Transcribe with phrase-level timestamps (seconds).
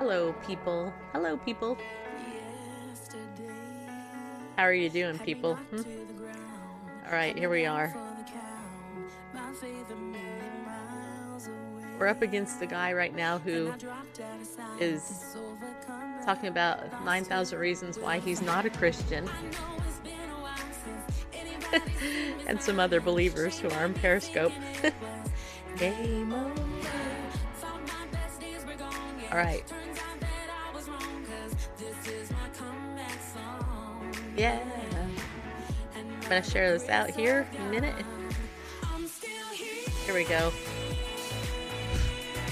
[0.00, 0.90] Hello, people.
[1.12, 1.76] Hello, people.
[4.56, 5.56] How are you doing, people?
[5.56, 5.82] Hmm?
[7.04, 7.94] All right, here we are.
[11.98, 13.74] We're up against the guy right now who
[14.80, 15.36] is
[16.24, 19.28] talking about 9,000 reasons why he's not a Christian.
[22.46, 24.52] and some other believers who are in Periscope.
[25.76, 26.70] Game over.
[29.30, 29.62] All right.
[34.40, 34.58] Yeah.
[35.94, 37.94] I'm going to share this out here in a minute.
[40.06, 40.50] Here we go.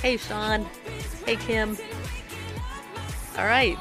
[0.03, 0.66] Hey, Sean.
[1.25, 1.78] Hey, Kim.
[3.39, 3.78] All right.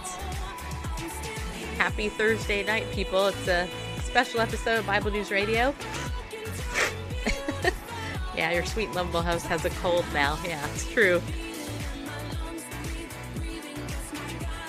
[1.77, 3.27] Happy Thursday night, people.
[3.27, 3.67] It's a
[4.05, 5.75] special episode of Bible News Radio.
[8.37, 10.39] yeah, your sweet, lovable host has a cold now.
[10.45, 11.21] Yeah, it's true.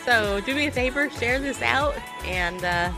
[0.04, 1.94] So, do me a favor, share this out,
[2.24, 2.90] and uh,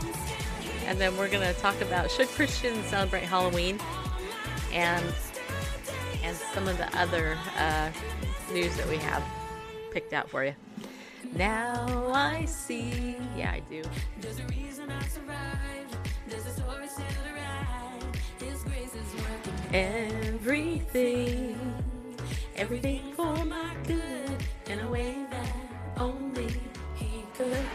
[0.91, 3.79] and then we're gonna talk about should Christians celebrate Halloween,
[4.73, 5.05] and
[6.21, 7.89] and some of the other uh,
[8.51, 9.23] news that we have
[9.93, 10.53] picked out for you.
[11.33, 13.15] Now I see.
[13.37, 13.81] Yeah, I do.
[13.81, 15.07] I
[19.73, 21.57] Everything,
[22.57, 25.55] everything for my good in a way that
[25.95, 26.53] only
[26.95, 27.65] he could.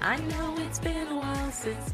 [0.00, 1.92] I know it's been a while since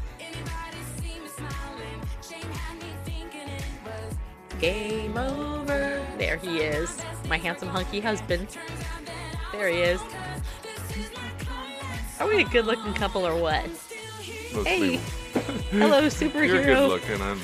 [4.61, 6.05] game over.
[6.17, 8.47] There he is, my handsome hunky husband.
[9.51, 9.99] There he is.
[12.19, 13.65] Are we a good looking couple or what?
[14.53, 14.97] Let's Hey,
[15.71, 17.21] hello, You're superhero, good looking.
[17.21, 17.39] I'm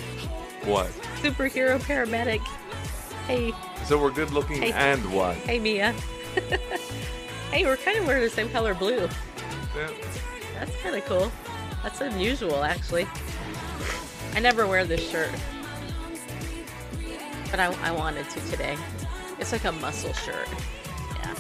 [0.66, 0.88] what?
[1.22, 2.40] superhero paramedic.
[3.26, 3.52] Hey,
[3.86, 4.72] So we're good looking Hey.
[4.74, 5.36] and what?
[5.38, 5.94] hey, Mia.
[7.52, 9.10] hey, we're kind of wearing the same color blue.
[9.76, 9.90] Yeah.
[10.60, 11.32] That's kind of cool.
[11.84, 13.08] That's unusual, actually.
[14.36, 15.32] I never wear this shirt,
[17.52, 18.78] but I, I wanted to today.
[19.40, 20.48] It's like a muscle shirt.
[21.16, 21.36] Yeah.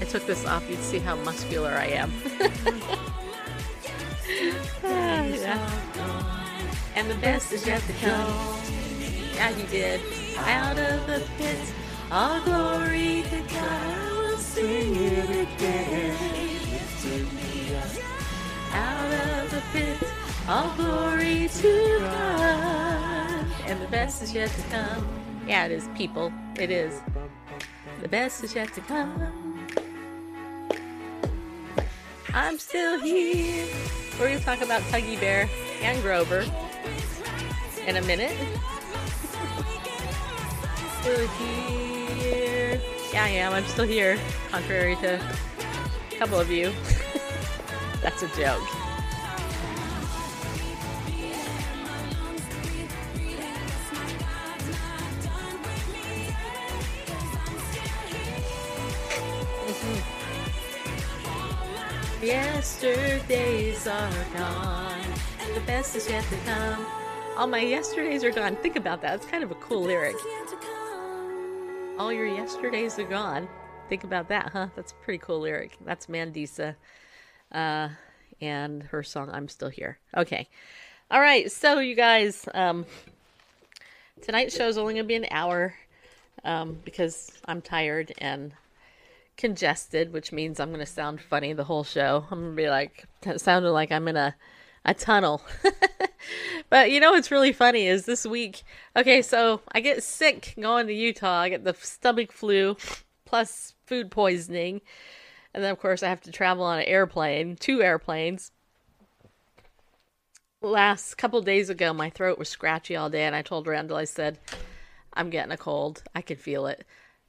[0.00, 0.68] I took this off.
[0.70, 2.12] You'd see how muscular I am.
[4.84, 5.70] Ah, yeah.
[6.96, 8.60] And the best is yet to come.
[9.34, 10.00] Yeah, he did.
[10.38, 11.58] Out of the pit,
[12.10, 14.12] all glory to God.
[14.12, 16.16] We'll sing it again.
[18.72, 19.98] Out of the pit,
[20.48, 23.25] all glory to God.
[23.66, 25.06] And the best is yet to come.
[25.46, 26.32] Yeah, it is, people.
[26.56, 27.00] It is.
[28.00, 29.66] The best is yet to come.
[32.32, 33.66] I'm still here.
[34.20, 35.48] We're going to talk about Tuggy Bear
[35.82, 36.44] and Grover
[37.86, 38.36] in a minute.
[41.00, 42.80] still here.
[43.12, 43.52] Yeah, I am.
[43.52, 44.18] I'm still here,
[44.50, 46.72] contrary to a couple of you.
[48.02, 48.75] That's a joke.
[62.26, 65.00] Yesterdays are gone,
[65.40, 66.84] and the best is yet to come.
[67.36, 68.56] All my yesterdays are gone.
[68.56, 69.14] Think about that.
[69.14, 70.16] It's kind of a cool lyric.
[72.00, 73.48] All your yesterdays are gone.
[73.88, 74.66] Think about that, huh?
[74.74, 75.78] That's a pretty cool lyric.
[75.84, 76.74] That's Mandisa
[77.52, 77.90] uh,
[78.40, 80.48] and her song "I'm Still Here." Okay,
[81.12, 81.48] all right.
[81.52, 82.86] So you guys, um,
[84.20, 85.76] tonight's show is only gonna be an hour
[86.42, 88.52] um, because I'm tired and
[89.36, 92.26] congested, which means I'm gonna sound funny the whole show.
[92.30, 93.04] I'm gonna be like
[93.36, 94.34] sounding like I'm in a
[94.86, 95.42] a tunnel.
[96.70, 98.62] but you know what's really funny is this week.
[98.94, 101.40] Okay, so I get sick going to Utah.
[101.40, 102.76] I get the stomach flu
[103.24, 104.80] plus food poisoning.
[105.52, 108.52] And then of course I have to travel on an airplane, two airplanes.
[110.62, 114.04] Last couple days ago my throat was scratchy all day and I told Randall I
[114.04, 114.38] said
[115.12, 116.02] I'm getting a cold.
[116.14, 116.86] I can feel it.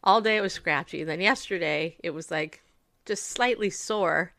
[0.07, 1.03] All day it was scratchy.
[1.03, 2.63] Then yesterday it was like
[3.05, 4.31] just slightly sore.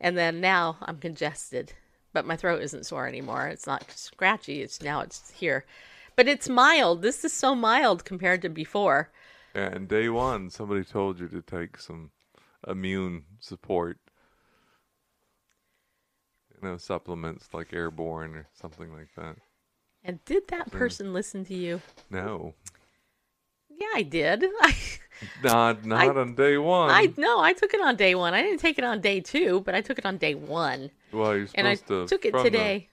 [0.00, 1.72] And then now I'm congested.
[2.12, 3.48] But my throat isn't sore anymore.
[3.48, 4.62] It's not scratchy.
[4.62, 5.64] It's now it's here.
[6.14, 7.02] But it's mild.
[7.02, 9.10] This is so mild compared to before.
[9.52, 12.12] And day one, somebody told you to take some
[12.68, 13.98] immune support.
[16.54, 19.38] You know, supplements like airborne or something like that.
[20.04, 21.82] And did that person listen to you?
[22.10, 22.54] No.
[23.78, 24.44] Yeah, I did.
[24.60, 24.74] I,
[25.42, 26.90] Not not on day one.
[26.90, 28.34] I no, I took it on day one.
[28.34, 31.36] I didn't take it on day two, but I took it on day one, well,
[31.36, 32.88] you're and I to took it from the- today.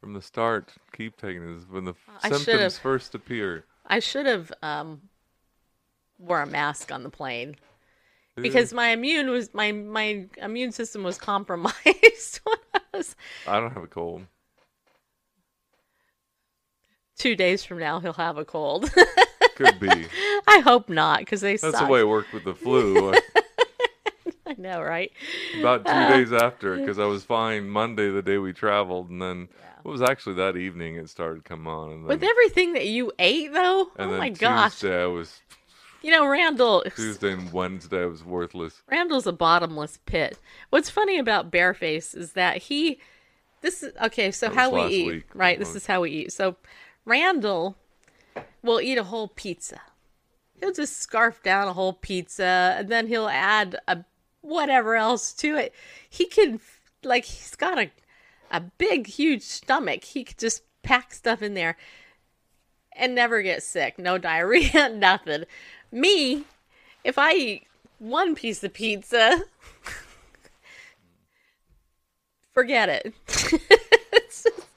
[0.00, 3.64] from the start, keep taking this when the I symptoms first appear.
[3.86, 5.02] I should have um,
[6.18, 7.56] wore a mask on the plane
[8.36, 13.16] because my immune was my my immune system was compromised when I was
[13.46, 14.26] I don't have a cold.
[17.16, 18.90] two days from now he'll have a cold.
[19.58, 19.88] Could be.
[20.46, 21.86] I hope not because they That's suck.
[21.86, 23.12] the way it worked with the flu.
[24.46, 25.12] I know, right?
[25.60, 29.20] About two Uh, days after, because I was fine Monday, the day we traveled, and
[29.20, 29.48] then
[29.84, 31.90] it was actually that evening it started to come on.
[31.90, 34.74] And then, With everything that you ate, though, oh my gosh!
[34.80, 35.40] Tuesday I was
[36.02, 36.82] You know, Randall.
[36.94, 38.80] Tuesday and Wednesday I was worthless.
[38.90, 40.38] Randall's a bottomless pit.
[40.70, 43.00] What's funny about Bareface is that he,
[43.60, 44.30] this is okay.
[44.30, 45.24] So how we eat, week.
[45.34, 45.58] right?
[45.58, 46.32] This is how we eat.
[46.32, 46.56] So
[47.04, 47.76] Randall
[48.62, 49.80] will eat a whole pizza.
[50.54, 54.04] He'll just scarf down a whole pizza, and then he'll add a
[54.40, 55.72] whatever else to it.
[56.08, 56.60] He can,
[57.04, 57.90] like, he's got a
[58.50, 60.04] a big, huge stomach.
[60.04, 61.76] He could just pack stuff in there
[62.92, 63.98] and never get sick.
[63.98, 65.44] No diarrhea, nothing.
[65.90, 66.44] Me,
[67.04, 67.66] if I eat
[67.98, 69.42] one piece of pizza,
[72.54, 73.14] forget it.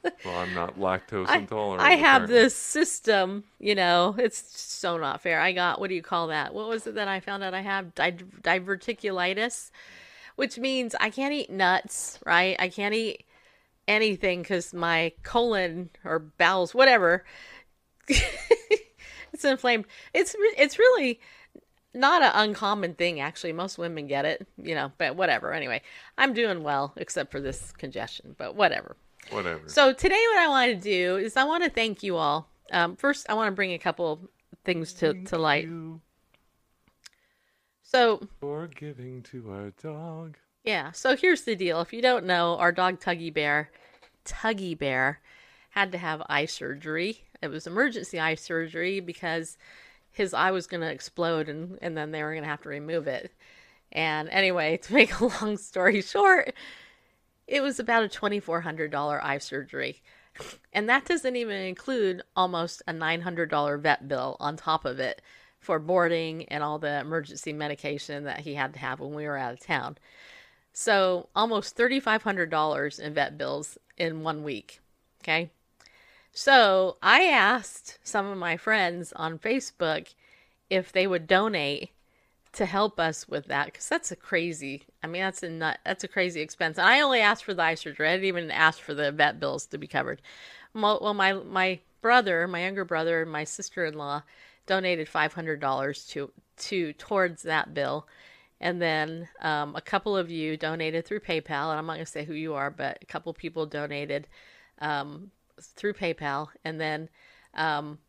[0.25, 1.81] Well, I'm not lactose I, intolerant.
[1.81, 2.35] I have apparently.
[2.35, 5.39] this system, you know, it's so not fair.
[5.39, 6.53] I got, what do you call that?
[6.53, 7.93] What was it that I found out I have?
[7.95, 9.71] Di- diverticulitis,
[10.35, 12.55] which means I can't eat nuts, right?
[12.59, 13.25] I can't eat
[13.87, 17.23] anything because my colon or bowels, whatever,
[18.07, 19.85] it's inflamed.
[20.13, 21.19] It's it's really
[21.93, 23.53] not an uncommon thing actually.
[23.53, 25.53] Most women get it, you know, but whatever.
[25.53, 25.81] Anyway,
[26.17, 28.95] I'm doing well except for this congestion, but whatever.
[29.29, 29.61] Whatever.
[29.67, 32.49] So today, what I want to do is I want to thank you all.
[32.71, 34.29] Um, first, I want to bring a couple
[34.65, 35.65] things to, to light.
[35.65, 36.01] You
[37.81, 40.37] So for giving to our dog.
[40.63, 41.81] yeah, so here's the deal.
[41.81, 43.71] If you don't know, our dog Tuggy Bear,
[44.25, 45.19] Tuggy Bear,
[45.71, 47.23] had to have eye surgery.
[47.41, 49.57] It was emergency eye surgery because
[50.11, 52.69] his eye was going to explode, and and then they were going to have to
[52.69, 53.31] remove it.
[53.91, 56.53] And anyway, to make a long story short,
[57.51, 60.01] it was about a $2,400 eye surgery.
[60.71, 65.21] And that doesn't even include almost a $900 vet bill on top of it
[65.59, 69.37] for boarding and all the emergency medication that he had to have when we were
[69.37, 69.97] out of town.
[70.71, 74.79] So almost $3,500 in vet bills in one week.
[75.21, 75.51] Okay.
[76.31, 80.13] So I asked some of my friends on Facebook
[80.69, 81.89] if they would donate
[82.53, 86.03] to help us with that because that's a crazy i mean that's a nut that's
[86.03, 86.77] a crazy expense.
[86.77, 88.09] And i only asked for the eye surgery.
[88.09, 90.21] I didn't even ask for the vet bills to be covered.
[90.73, 94.23] Well my my brother my younger brother and my sister-in-law
[94.67, 98.07] donated $500 to to towards that bill.
[98.59, 102.11] And then um, a couple of you donated through paypal and i'm not going to
[102.11, 104.27] say who you are but a couple people donated
[104.79, 105.31] um,
[105.61, 106.49] through paypal.
[106.65, 107.09] And then
[107.53, 107.99] um,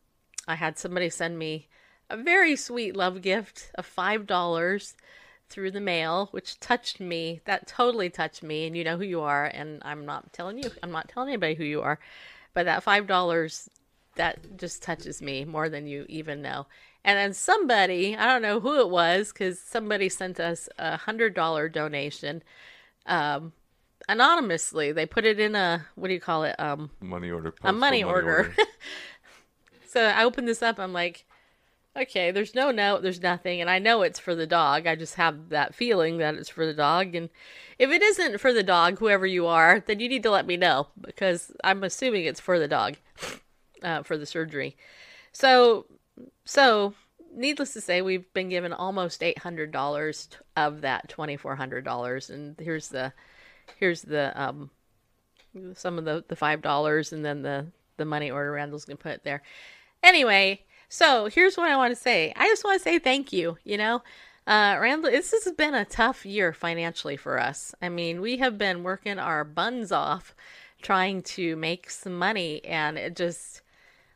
[0.48, 1.68] i had somebody send me
[2.12, 4.94] a very sweet love gift of five dollars
[5.48, 7.40] through the mail, which touched me.
[7.46, 9.46] That totally touched me, and you know who you are.
[9.46, 11.98] And I'm not telling you, I'm not telling anybody who you are,
[12.54, 13.70] but that five dollars
[14.16, 16.66] that just touches me more than you even know.
[17.04, 21.34] And then somebody, I don't know who it was, because somebody sent us a hundred
[21.34, 22.42] dollar donation,
[23.06, 23.52] um,
[24.06, 24.92] anonymously.
[24.92, 26.60] They put it in a what do you call it?
[26.60, 27.48] Um, Money order.
[27.48, 28.54] a postal money order.
[29.86, 30.78] so I opened this up.
[30.78, 31.24] I'm like,
[31.96, 34.86] okay, there's no note, there's nothing, and I know it's for the dog.
[34.86, 37.14] I just have that feeling that it's for the dog.
[37.14, 37.28] And
[37.78, 40.56] if it isn't for the dog, whoever you are, then you need to let me
[40.56, 42.96] know because I'm assuming it's for the dog,
[43.82, 44.76] uh, for the surgery.
[45.32, 45.86] So,
[46.44, 46.94] so
[47.34, 51.84] needless to say, we've been given almost eight hundred dollars of that twenty four hundred
[51.84, 53.12] dollars, and here's the
[53.76, 54.70] here's the um
[55.74, 59.24] some of the the five dollars and then the the money order Randall's gonna put
[59.24, 59.42] there.
[60.02, 62.34] Anyway, so here's what I want to say.
[62.36, 63.56] I just want to say thank you.
[63.64, 64.02] You know,
[64.46, 67.74] uh, Randall, this has been a tough year financially for us.
[67.80, 70.34] I mean, we have been working our buns off
[70.82, 73.62] trying to make some money, and it just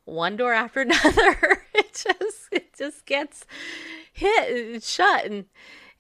[0.04, 1.62] one door after another.
[1.73, 3.47] it just it just gets
[4.12, 5.25] hit and shut.
[5.25, 5.47] And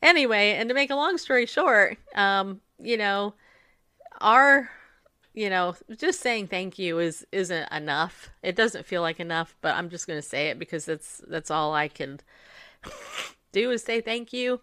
[0.02, 3.32] anyway, and to make a long story short, um, you know,
[4.20, 4.68] our
[5.36, 8.30] you know, just saying thank you is isn't enough.
[8.42, 11.50] It doesn't feel like enough, but I'm just going to say it because that's that's
[11.50, 12.20] all I can
[13.52, 14.60] do is say thank you.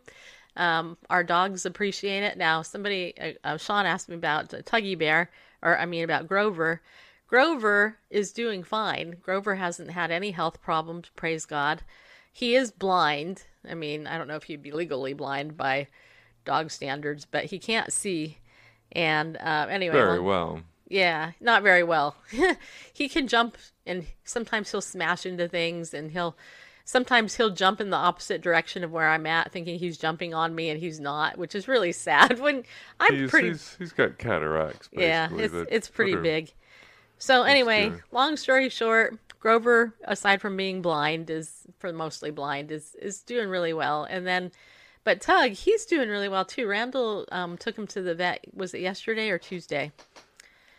[0.57, 2.37] Um, our dogs appreciate it.
[2.37, 6.81] Now, somebody, uh, uh, Sean asked me about Tuggy Bear, or I mean about Grover.
[7.27, 9.17] Grover is doing fine.
[9.21, 11.81] Grover hasn't had any health problems, praise God.
[12.31, 13.43] He is blind.
[13.67, 15.87] I mean, I don't know if he'd be legally blind by
[16.45, 18.37] dog standards, but he can't see.
[18.93, 20.61] And uh, anyway, Very well.
[20.87, 22.15] yeah, not very well.
[22.93, 26.35] he can jump, and sometimes he'll smash into things, and he'll
[26.85, 30.53] sometimes he'll jump in the opposite direction of where I'm at, thinking he's jumping on
[30.53, 32.39] me, and he's not, which is really sad.
[32.39, 32.63] When
[32.99, 34.89] I'm He's, pretty, he's, he's got cataracts.
[34.91, 36.51] yeah, it's it's pretty big.
[37.17, 42.95] So anyway, long story short, Grover, aside from being blind, is for mostly blind, is
[43.01, 44.03] is doing really well.
[44.03, 44.51] And then,
[45.03, 46.67] but Tug, he's doing really well too.
[46.67, 48.45] Randall um, took him to the vet.
[48.53, 49.91] Was it yesterday or Tuesday?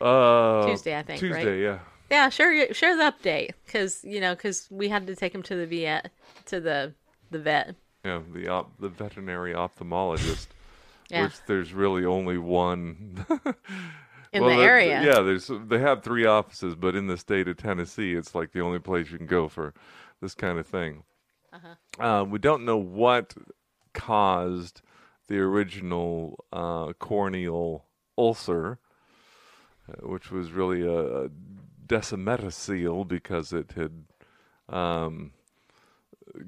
[0.00, 1.34] Uh, Tuesday, I think, right?
[1.34, 1.78] Tuesday, yeah.
[2.10, 5.56] Yeah, share share the update because you know because we had to take him to
[5.56, 6.10] the vet
[6.46, 6.94] to the
[7.30, 7.74] the vet.
[8.04, 10.48] Yeah, the op- the veterinary ophthalmologist,
[11.10, 11.24] Yeah.
[11.24, 13.24] which there's really only one
[14.34, 15.00] In Well, the area.
[15.02, 18.60] Yeah, there's they have three offices, but in the state of Tennessee, it's like the
[18.60, 19.72] only place you can go for
[20.20, 21.04] this kind of thing.
[21.52, 22.04] Uh-huh.
[22.04, 23.32] Uh, we don't know what
[23.94, 24.82] caused
[25.28, 27.86] the original uh, corneal
[28.18, 28.78] ulcer,
[29.88, 31.28] uh, which was really a, a
[33.08, 34.04] because it had
[34.68, 35.32] um,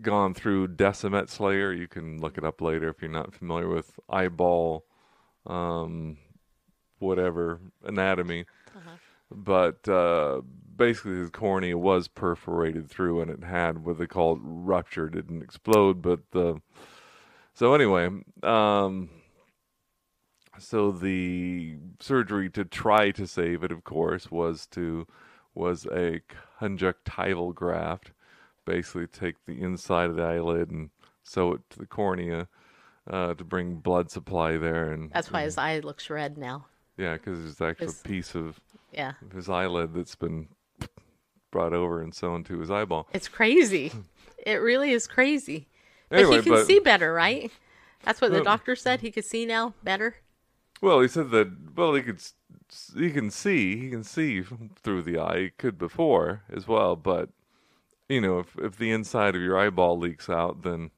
[0.03, 1.73] gone through Descemet's layer.
[1.73, 4.85] You can look it up later if you're not familiar with eyeball,
[5.47, 6.19] um,
[6.99, 8.47] whatever anatomy.
[9.31, 10.43] But uh,
[10.77, 15.07] basically, his cornea was perforated through, and it had what they called rupture.
[15.07, 16.61] It didn't explode, but the
[17.57, 18.11] so anyway,
[18.43, 19.09] um,
[20.59, 25.07] so the surgery to try to save it, of course, was to
[25.55, 26.21] was a
[26.61, 28.13] conjunctival graft.
[28.67, 30.91] Basically, take the inside of the eyelid and
[31.23, 32.47] sew it to the cornea
[33.11, 36.67] uh, to bring blood supply there, and That's why his eye looks red now.
[36.99, 38.61] yeah, because there's actually His- a piece of
[38.93, 40.49] Yeah, his eyelid that's been
[41.51, 43.09] brought over and sewn to his eyeball.
[43.15, 43.93] it's crazy.
[44.45, 45.69] it really is crazy.
[46.09, 47.51] But he can but- see better, right?
[48.05, 49.01] That's what the Well- doctor said.
[49.01, 50.17] He could see now better.
[50.81, 51.75] Well, he said that.
[51.77, 52.17] Well, he could.
[52.17, 52.35] s-
[52.97, 53.77] He can see.
[53.77, 55.39] He can see through the eye.
[55.39, 57.31] He could before as well, but
[58.09, 60.91] you know, if if the inside of your eyeball leaks out, then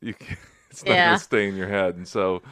[0.00, 0.36] you can,
[0.70, 1.06] it's not Yeah.
[1.08, 1.94] gonna stay in your head.
[1.96, 2.42] And so,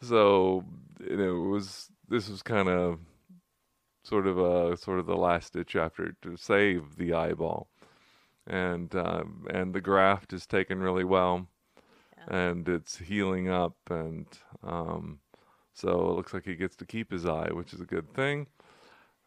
[0.00, 0.64] so
[1.00, 2.98] you know, it was this was kind of
[4.02, 7.68] sort of a sort of the last ditch effort to save the eyeball,
[8.46, 11.46] and um, and the graft is taken really well,
[12.28, 14.26] and it's healing up, and
[14.62, 15.20] um,
[15.74, 18.46] so it looks like he gets to keep his eye, which is a good thing.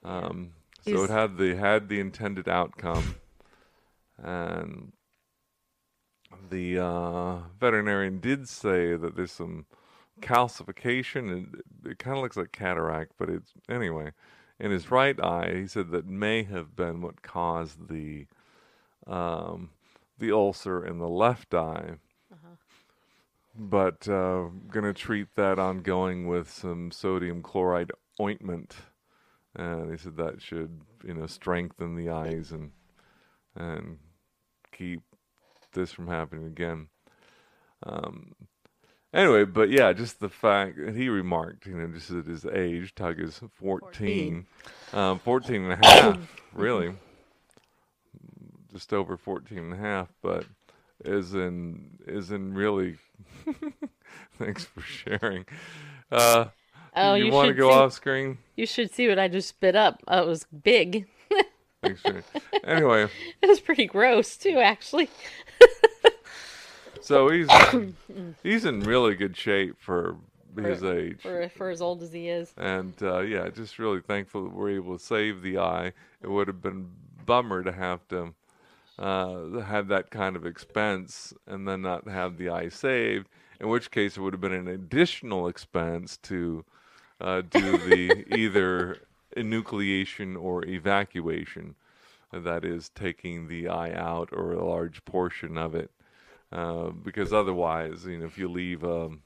[0.03, 3.15] Um, so it had the had the intended outcome,
[4.21, 4.91] and
[6.49, 9.65] the uh, veterinarian did say that there's some
[10.21, 14.11] calcification, and it, it kind of looks like cataract, but it's anyway.
[14.57, 18.25] In his right eye, he said that may have been what caused the
[19.07, 19.69] um,
[20.17, 21.95] the ulcer in the left eye.
[23.57, 28.75] But uh, gonna treat that ongoing with some sodium chloride ointment,
[29.55, 32.71] and he said that should you know strengthen the eyes and
[33.55, 33.99] and
[34.71, 35.01] keep
[35.71, 36.87] this from happening again.
[37.83, 38.33] Um,
[39.13, 42.95] anyway, but yeah, just the fact and he remarked, you know, just at his age,
[42.95, 44.45] Tug is 14,
[44.91, 46.93] 14, um, 14 and a half, really,
[48.75, 50.43] just over 14 and a half, but
[51.03, 52.97] is in is in really
[54.37, 55.45] thanks for sharing
[56.11, 56.45] uh
[56.97, 59.49] Oh, you, you want to go see- off screen You should see what I just
[59.49, 60.01] spit up.
[60.07, 61.07] Oh, it was big.
[61.81, 62.21] thanks for
[62.63, 63.07] anyway
[63.41, 65.09] It was pretty gross too, actually.
[67.01, 67.49] so he's
[68.43, 70.17] he's in really good shape for
[70.57, 72.53] his age For for as old as he is.
[72.57, 75.91] and uh yeah just really thankful that we're able to save the eye
[76.21, 76.89] it would have been
[77.25, 78.33] bummer to have to
[78.97, 83.27] uh, have that kind of expense and then not have the eye saved.
[83.59, 86.65] In which case, it would have been an additional expense to
[87.21, 88.99] uh, do the either
[89.35, 91.75] enucleation or evacuation.
[92.31, 95.89] That is, taking the eye out or a large portion of it.
[96.51, 99.21] Uh, because otherwise, you know, if you leave um,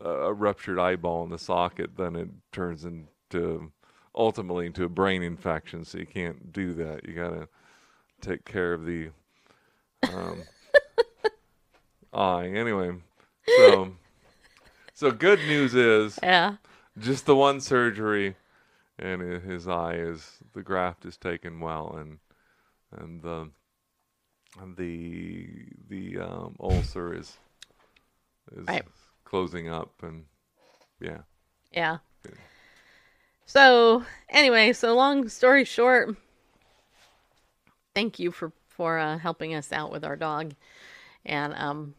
[0.00, 3.72] a, a ruptured eyeball in the socket, then it turns into
[4.14, 5.84] ultimately into a brain infection.
[5.84, 7.06] So you can't do that.
[7.08, 7.48] You gotta
[8.20, 9.10] take care of the
[10.12, 10.44] um,
[12.12, 12.46] eye.
[12.46, 12.92] Anyway,
[13.56, 13.94] so
[14.94, 16.56] so good news is Yeah.
[16.98, 18.36] just the one surgery,
[18.98, 22.18] and his eye is the graft is taken well, and
[22.92, 23.50] and the
[24.76, 25.48] the
[25.88, 27.36] the um, ulcer is
[28.52, 28.84] is Right.
[29.24, 30.24] closing up, and
[31.00, 31.18] yeah,
[31.72, 31.98] Yeah.
[33.46, 36.16] So anyway, so long story short,
[37.98, 40.54] thank you for for uh, helping us out with our dog,
[41.26, 41.94] and um,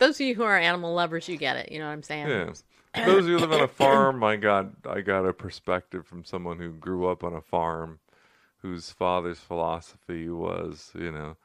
[0.00, 1.70] those of you who are animal lovers, you get it.
[1.70, 2.28] You know what I'm saying?
[2.28, 3.04] yeah.
[3.06, 6.24] Those of you who live on a farm, I got I got a perspective from
[6.24, 8.00] someone who grew up on a farm,
[8.62, 11.36] whose father's philosophy was, you know,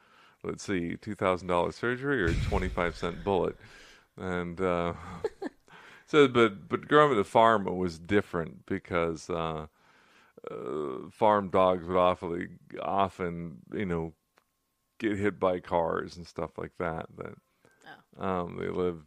[0.43, 3.55] let's see, two thousand dollars surgery or twenty five cent bullet,
[4.17, 4.93] and uh,
[6.07, 9.67] so but but growing up at the farm it was different because uh,
[10.51, 12.47] uh, farm dogs would awfully
[12.81, 14.13] often you know
[14.99, 17.35] get hit by cars and stuff like that that
[18.23, 19.03] um, they live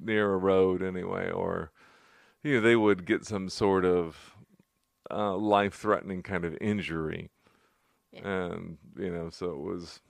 [0.00, 1.70] near a road anyway or
[2.42, 4.36] you know they would get some sort of
[5.10, 7.30] uh, life-threatening kind of injury
[8.24, 10.00] and you know so it was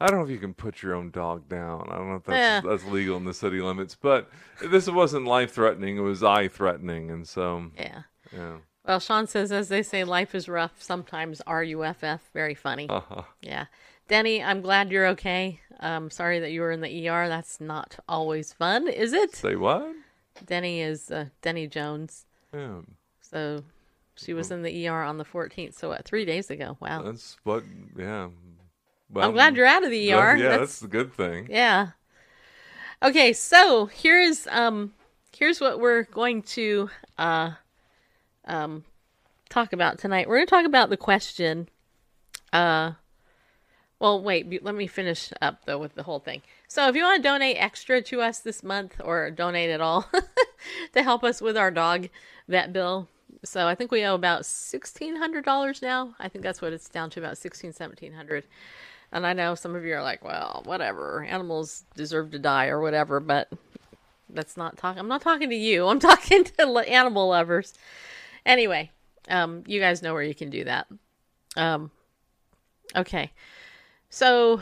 [0.00, 1.88] I don't know if you can put your own dog down.
[1.90, 2.60] I don't know if that's Yeah.
[2.60, 4.28] that's legal in the city limits, but
[4.60, 5.96] this wasn't life threatening.
[5.96, 8.02] It was eye threatening, and so Yeah.
[8.34, 8.56] Yeah.
[8.86, 10.82] Well, Sean says, as they say, life is rough.
[10.82, 12.20] Sometimes R-U-F-F.
[12.34, 12.86] Very funny.
[12.88, 13.22] Uh-huh.
[13.40, 13.64] Yeah.
[14.08, 15.60] Denny, I'm glad you're okay.
[15.80, 17.26] Um, sorry that you were in the ER.
[17.28, 19.34] That's not always fun, is it?
[19.34, 19.90] Say what?
[20.44, 22.26] Denny is uh, Denny Jones.
[22.52, 22.80] Yeah,
[23.22, 23.64] So
[24.16, 25.72] she was in the ER on the 14th.
[25.74, 26.04] So what?
[26.04, 26.76] Three days ago.
[26.80, 27.02] Wow.
[27.02, 27.64] that's what.
[27.96, 28.28] Yeah.
[29.10, 30.36] Well, I'm glad you're out of the ER.
[30.36, 31.48] Yeah, That's- that's the good thing.
[31.50, 31.88] Yeah.
[33.02, 34.92] Okay, so here's um
[35.36, 37.50] here's what we're going to uh
[38.46, 38.84] um
[39.48, 40.28] talk about tonight.
[40.28, 41.68] We're going to talk about the question
[42.52, 42.92] uh
[44.00, 46.42] well, wait, let me finish up though with the whole thing.
[46.68, 50.10] So, if you want to donate extra to us this month or donate at all
[50.92, 52.08] to help us with our dog
[52.48, 53.08] vet bill.
[53.44, 56.14] So, I think we owe about $1600 now.
[56.18, 58.44] I think that's what it's down to about 16 1700.
[59.12, 61.22] And I know some of you are like, well, whatever.
[61.22, 63.48] Animals deserve to die or whatever, but
[64.28, 64.98] that's not talking.
[64.98, 65.86] I'm not talking to you.
[65.86, 67.74] I'm talking to animal lovers.
[68.46, 68.90] Anyway,
[69.28, 70.86] um, you guys know where you can do that.
[71.56, 71.90] Um,
[72.94, 73.32] okay.
[74.10, 74.60] So,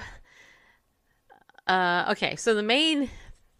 [1.66, 2.36] uh, okay.
[2.36, 3.10] So the main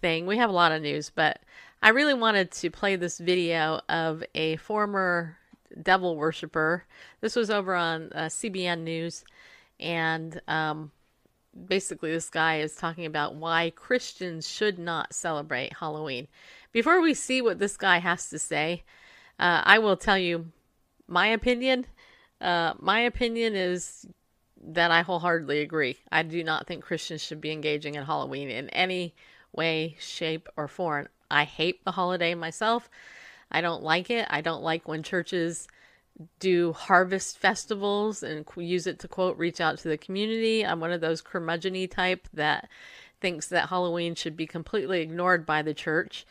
[0.00, 1.40] thing, we have a lot of news, but
[1.82, 5.37] I really wanted to play this video of a former
[5.80, 6.85] devil worshiper.
[7.20, 9.24] This was over on uh, CBN News,
[9.80, 10.92] and um,
[11.66, 16.28] basically this guy is talking about why Christians should not celebrate Halloween.
[16.72, 18.85] Before we see what this guy has to say,
[19.38, 20.53] uh, I will tell you
[21.09, 21.87] my opinion.
[22.40, 24.07] Uh, my opinion is
[24.64, 25.99] that I wholeheartedly agree.
[26.11, 29.14] I do not think Christians should be engaging in Halloween in any
[29.53, 31.09] way, shape, or form.
[31.31, 32.88] I hate the holiday myself.
[33.51, 34.27] I don't like it.
[34.31, 35.68] I don't like when churches
[36.38, 40.64] do harvest festivals and use it to quote reach out to the community.
[40.64, 42.68] I'm one of those curmudgeony type that
[43.21, 46.27] thinks that Halloween should be completely ignored by the church.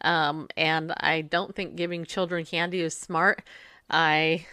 [0.00, 3.42] Um, and I don't think giving children candy is smart.
[3.88, 4.46] I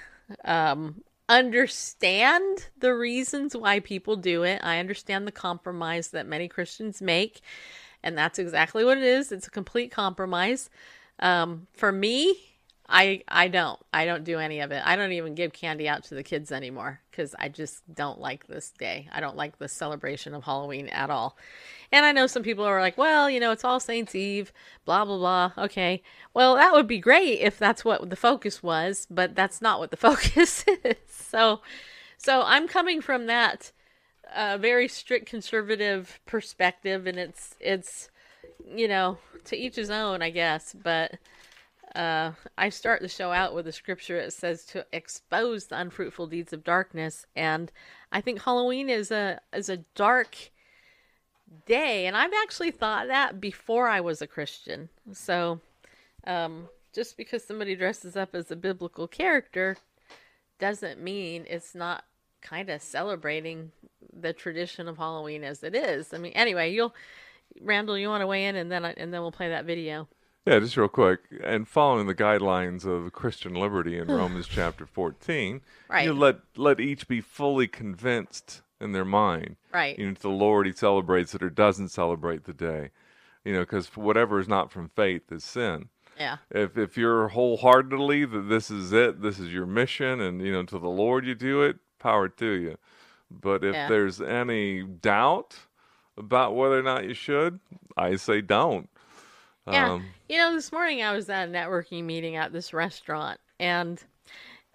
[0.45, 4.62] um, understand the reasons why people do it.
[4.63, 7.41] I understand the compromise that many Christians make,
[8.04, 9.32] and that's exactly what it is.
[9.32, 10.69] It's a complete compromise.
[11.19, 12.51] Um, for me,
[12.91, 13.80] I I don't.
[13.93, 14.84] I don't do any of it.
[14.86, 18.47] I don't even give candy out to the kids anymore because I just don't like
[18.47, 19.08] this day.
[19.13, 21.38] I don't like the celebration of Halloween at all.
[21.93, 24.51] And I know some people are like, well, you know, it's All Saints Eve,
[24.84, 25.63] blah blah blah.
[25.65, 29.80] Okay, well that would be great if that's what the focus was, but that's not
[29.80, 30.95] what the focus is.
[31.08, 31.62] So,
[32.17, 33.71] so I'm coming from that
[34.36, 38.10] uh, very strict conservative perspective, and it's it's
[38.67, 41.17] you know to each his own, I guess, but
[41.95, 44.17] uh, I start the show out with a scripture.
[44.17, 47.71] It says to expose the unfruitful deeds of darkness, and
[48.12, 50.38] I think Halloween is a is a dark
[51.65, 54.89] day, and I've actually thought that before I was a Christian.
[55.12, 55.60] So,
[56.25, 59.77] um, just because somebody dresses up as a biblical character
[60.60, 62.06] doesn't mean it's not
[62.41, 63.71] kind of celebrating
[64.13, 66.13] the tradition of Halloween as it is.
[66.13, 66.93] I mean, anyway, you'll
[67.60, 70.08] Randall, you want to weigh in, and then and then we'll play that video.
[70.45, 75.62] Yeah, just real quick, and following the guidelines of Christian liberty in Romans chapter fourteen,
[75.88, 76.06] Right.
[76.06, 79.58] You let let each be fully convinced in their mind.
[79.71, 79.97] Right.
[79.99, 82.89] You know, the Lord he celebrates it or doesn't celebrate the day,
[83.45, 85.89] you know, because whatever is not from faith is sin.
[86.17, 86.38] Yeah.
[86.49, 90.63] If if you're wholeheartedly that this is it, this is your mission, and you know,
[90.63, 92.77] to the Lord you do it, power to you.
[93.30, 93.88] But if Yeah.
[93.88, 95.60] there's any doubt
[96.17, 97.60] about whether or not you should,
[97.95, 98.89] I say don't.
[99.72, 99.94] Yeah.
[99.94, 104.02] Um, you know, this morning I was at a networking meeting at this restaurant, and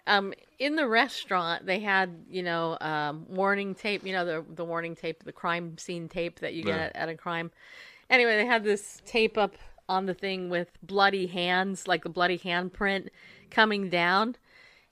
[0.07, 4.05] um, in the restaurant they had, you know, um, warning tape.
[4.05, 6.85] You know, the the warning tape, the crime scene tape that you get Yeah.
[6.87, 7.51] at, at a crime.
[8.11, 9.57] Anyway, they had this tape up
[9.89, 13.09] on the thing with bloody hands, like the bloody handprint
[13.51, 14.37] coming down,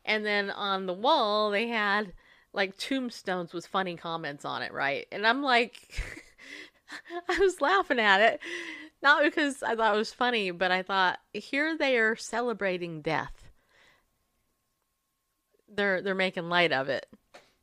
[0.04, 2.12] and then on the wall they had
[2.52, 5.06] like tombstones with funny comments on it, right?
[5.12, 6.02] And I'm like.
[7.28, 8.40] I was laughing at it.
[9.04, 13.50] Not because I thought it was funny, but I thought here they are celebrating death.
[15.68, 17.06] They're they're making light of it,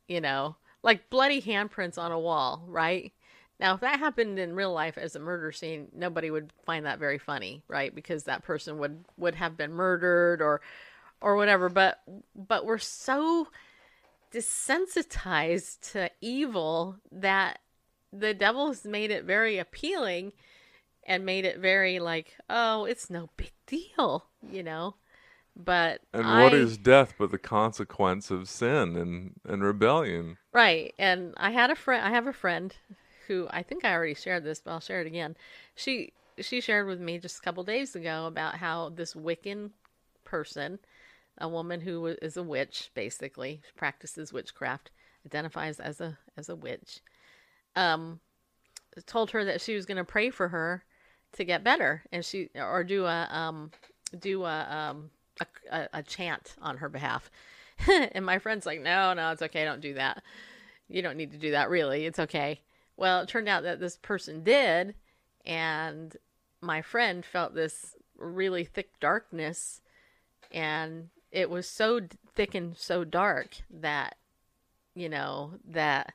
[0.08, 3.12] you know, like bloody handprints on a wall, right?
[3.60, 7.00] Now, if that happened in real life as a murder scene, nobody would find that
[7.00, 7.94] very funny, right?
[7.94, 10.62] Because that person would would have been murdered or
[11.22, 11.70] or whatever.
[11.70, 12.02] But
[12.36, 13.48] but we're so
[14.32, 17.62] desensitized to evil that
[18.14, 20.34] the devil's made it very appealing
[21.06, 24.96] and made it very like, oh, it's no big deal, you know.
[25.56, 30.38] But and I, what is death but the consequence of sin and, and rebellion?
[30.54, 30.94] right?
[30.98, 32.06] And I had a friend.
[32.06, 32.74] I have a friend
[33.28, 35.36] who I think I already shared this, but I'll share it again.
[35.76, 39.72] She she shared with me just a couple days ago about how this Wiccan
[40.24, 40.80] person,
[41.38, 44.90] a woman who is a witch, basically practices witchcraft,
[45.26, 47.02] identifies as a as a witch,
[47.76, 48.22] um,
[49.06, 50.86] told her that she was going to pray for her
[51.34, 53.72] to get better, and she or do a um
[54.20, 55.10] do a um
[55.72, 57.32] a, a, chant on her behalf.
[58.12, 60.22] and my friend's like, no, no, it's okay, don't do that.
[60.88, 62.06] You don't need to do that, really.
[62.06, 62.62] It's okay.
[62.98, 64.94] Well, it turned out that this person did,
[65.46, 66.15] and
[66.62, 69.82] my friend felt this really thick darkness,
[70.52, 72.02] and it was so
[72.36, 74.17] thick and so dark that,
[74.94, 76.13] you know, that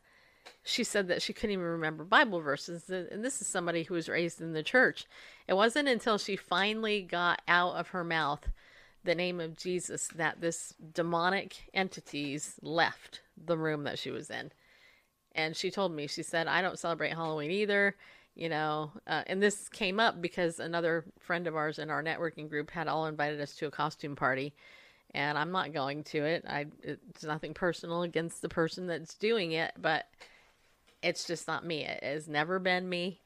[0.67, 2.91] she said that she couldn't even remember Bible verses.
[2.91, 5.07] And this is somebody who was raised in the church.
[5.47, 8.49] It wasn't until she finally got out of her mouth
[9.05, 14.51] the name of Jesus that this demonic entities left the room that she was in.
[15.37, 17.95] And she told me, she said, I don't celebrate Halloween either.
[18.35, 22.49] You know, uh, and this came up because another friend of ours in our networking
[22.49, 24.53] group had all invited us to a costume party
[25.15, 26.45] and I'm not going to it.
[26.47, 30.07] I it's nothing personal against the person that's doing it, but
[31.07, 31.85] it's just not me.
[31.85, 33.21] It has never been me.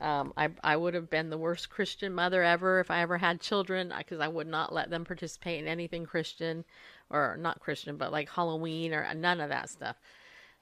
[0.00, 3.40] Um, I I would have been the worst Christian mother ever if I ever had
[3.40, 6.64] children because I would not let them participate in anything Christian
[7.10, 9.96] or not Christian, but like Halloween or none of that stuff.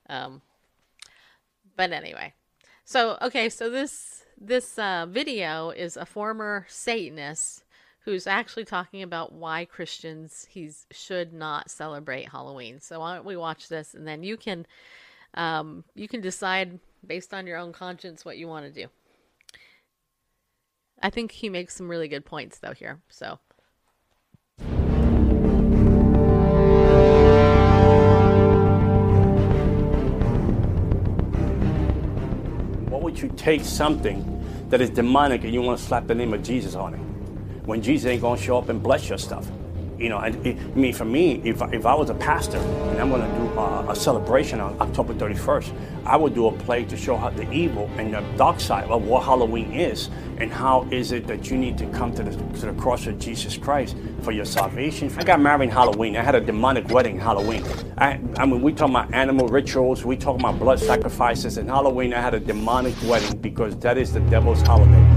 [0.09, 0.43] Um,
[1.77, 2.33] but anyway,
[2.85, 7.65] so okay, so this this uh, video is a former Satanist
[8.05, 12.81] who's actually talking about why Christians he's should not celebrate Halloween.
[12.81, 14.67] So why don't we watch this and then you can
[15.35, 18.89] um, you can decide based on your own conscience what you want to do.
[21.03, 23.01] I think he makes some really good points though here.
[23.09, 23.39] So
[32.89, 36.33] Why would you take something that is demonic and you want to slap the name
[36.33, 37.01] of Jesus on it
[37.67, 39.47] when Jesus ain't going to show up and bless your stuff?
[39.99, 43.11] You know, it, I mean, for me, if, if I was a pastor and I'm
[43.11, 45.73] going to do uh, a celebration on October 31st,
[46.05, 49.05] I would do a play to show how the evil and the dark side of
[49.05, 52.67] what Halloween is and how is it that you need to come to the, to
[52.67, 55.13] the cross of Jesus Christ for your salvation.
[55.17, 56.17] I got married in Halloween.
[56.17, 57.65] I had a demonic wedding Halloween.
[57.97, 61.57] I, I mean, we talk about animal rituals, we talk about blood sacrifices.
[61.57, 65.14] And Halloween, I had a demonic wedding because that is the devil's holiday.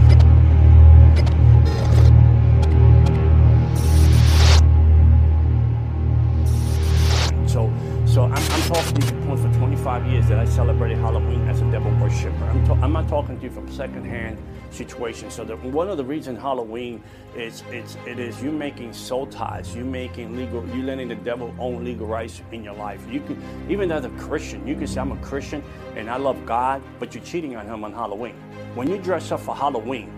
[10.47, 12.45] Celebrated Halloween as a devil worshiper.
[12.45, 14.37] I'm, I'm not talking to you from secondhand
[14.71, 15.29] situation.
[15.29, 17.03] So, the, one of the reasons Halloween
[17.35, 21.53] is it's it is you making soul ties, you making legal, you letting the devil
[21.59, 23.01] own legal rights in your life.
[23.09, 25.63] You can even as a Christian, you can say I'm a Christian
[25.95, 28.35] and I love God, but you're cheating on Him on Halloween.
[28.75, 30.09] When you dress up for Halloween,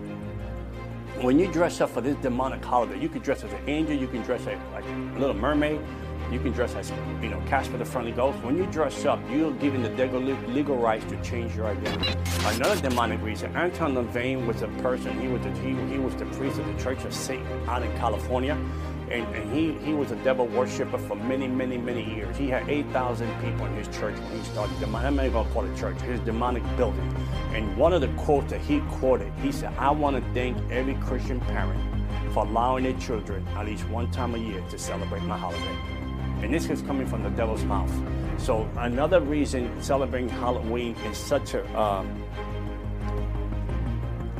[1.20, 4.08] when you dress up for this demonic holiday, you can dress as an angel, you
[4.08, 5.80] can dress as like a little mermaid,
[6.30, 6.90] you can dress as
[7.20, 8.42] you know Casper the Friendly Ghost.
[8.44, 9.90] When you dress up, you're giving the
[10.48, 12.16] legal rights to change your identity.
[12.44, 15.18] Another demonic reason: Anton LaVey was a person.
[15.20, 17.90] He was the, he, he was the priest of the Church of Satan out in
[17.98, 18.56] California.
[19.10, 22.36] And, and he, he was a devil worshiper for many, many, many years.
[22.36, 24.78] He had 8,000 people in his church when he started.
[24.78, 27.12] Demon- I'm not even to call it church, his demonic building.
[27.52, 30.94] And one of the quotes that he quoted, he said, I want to thank every
[30.94, 31.80] Christian parent
[32.32, 35.99] for allowing their children at least one time a year to celebrate my holiday.
[36.42, 37.92] And this is coming from the devil's mouth.
[38.38, 42.22] So another reason celebrating Halloween is such a um,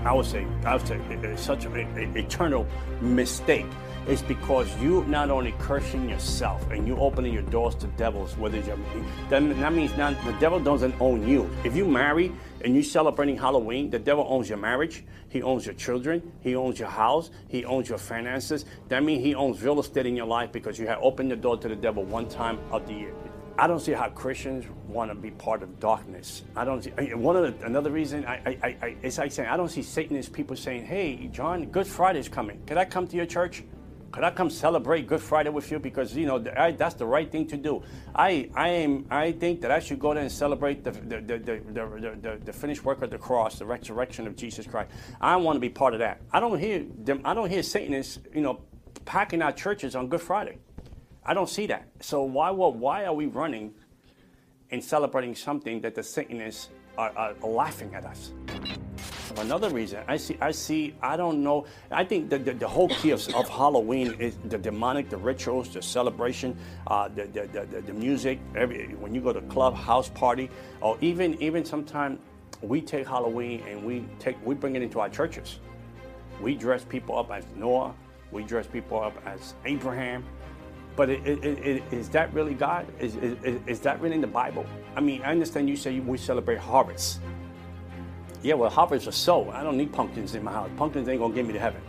[0.04, 1.76] I would say, I would say it's such an
[2.16, 2.66] eternal
[3.02, 3.66] mistake
[4.08, 8.58] is because you not only cursing yourself and you opening your doors to devils, whether
[8.60, 8.78] you're,
[9.28, 11.50] that means not, the devil doesn't own you.
[11.64, 15.74] If you marry and you're celebrating Halloween, the devil owns your marriage, he owns your
[15.74, 18.64] children, he owns your house, he owns your finances.
[18.88, 21.56] That means he owns real estate in your life because you have opened the door
[21.58, 23.14] to the devil one time of the year.
[23.58, 26.44] I don't see how Christians want to be part of darkness.
[26.56, 28.24] I don't see one of the, another reason.
[28.24, 31.86] I, I, I, it's like saying I don't see Satanist people saying, "Hey, John, Good
[31.86, 32.62] Friday is coming.
[32.66, 33.62] Can I come to your church?
[34.12, 35.78] Could I come celebrate Good Friday with you?
[35.78, 37.82] Because you know I, that's the right thing to do.
[38.14, 41.38] I I am I think that I should go there and celebrate the the, the,
[41.38, 44.90] the, the, the, the finished work of the cross, the resurrection of Jesus Christ.
[45.20, 46.20] I want to be part of that.
[46.32, 47.20] I don't hear them.
[47.24, 48.60] I don't hear Satanists, you know,
[49.04, 50.58] packing our churches on Good Friday.
[51.24, 51.86] I don't see that.
[52.00, 53.74] So why well, why are we running
[54.72, 58.32] and celebrating something that the Satanists are, are laughing at us?
[59.36, 61.66] Another reason I see, I see, I don't know.
[61.90, 65.68] I think that the, the, whole key of, of, Halloween is the demonic, the rituals,
[65.72, 66.56] the celebration,
[66.88, 68.40] uh, the, the, the, the, music.
[68.56, 70.50] Every when you go to club, house party,
[70.80, 72.18] or even even sometimes
[72.60, 75.60] we take Halloween and we take we bring it into our churches.
[76.40, 77.94] We dress people up as Noah.
[78.32, 80.24] We dress people up as Abraham.
[80.96, 82.86] But it, it, it, is that really God?
[82.98, 84.66] Is, is, is that really in the Bible?
[84.96, 87.20] I mean, I understand you say we celebrate harvests.
[88.42, 89.50] Yeah, well, harvests are so.
[89.50, 90.70] I don't need pumpkins in my house.
[90.76, 91.80] Pumpkins ain't gonna get me to heaven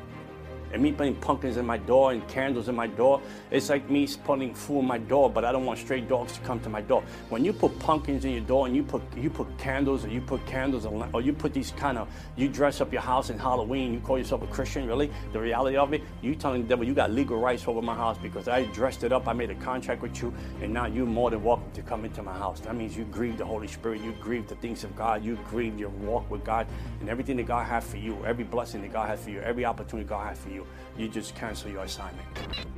[0.74, 4.08] and me putting pumpkins in my door and candles in my door, it's like me
[4.24, 6.82] putting food in my door, but I don't want stray dogs to come to my
[6.82, 7.04] door.
[7.30, 10.22] When you put pumpkins in your door and you put you put candles or you
[10.22, 13.94] put candles or you put these kind of you dress up your house in Halloween,
[13.94, 15.12] you call yourself a Christian, really?
[15.34, 18.18] The reality of it, you telling the devil you got legal rights over my house
[18.18, 21.30] because I dressed it up, I made a contract with you, and now you're more
[21.30, 22.60] than welcome to come into my house.
[22.62, 25.80] That means you grieve the Holy Spirit, you grieve the things of God, you grieve
[25.80, 26.68] your walk with God
[27.00, 29.66] and everything that God has for you, every blessing that God has for you, every
[29.66, 30.61] opportunity God has for you
[30.98, 32.28] you, you just cancel your assignment.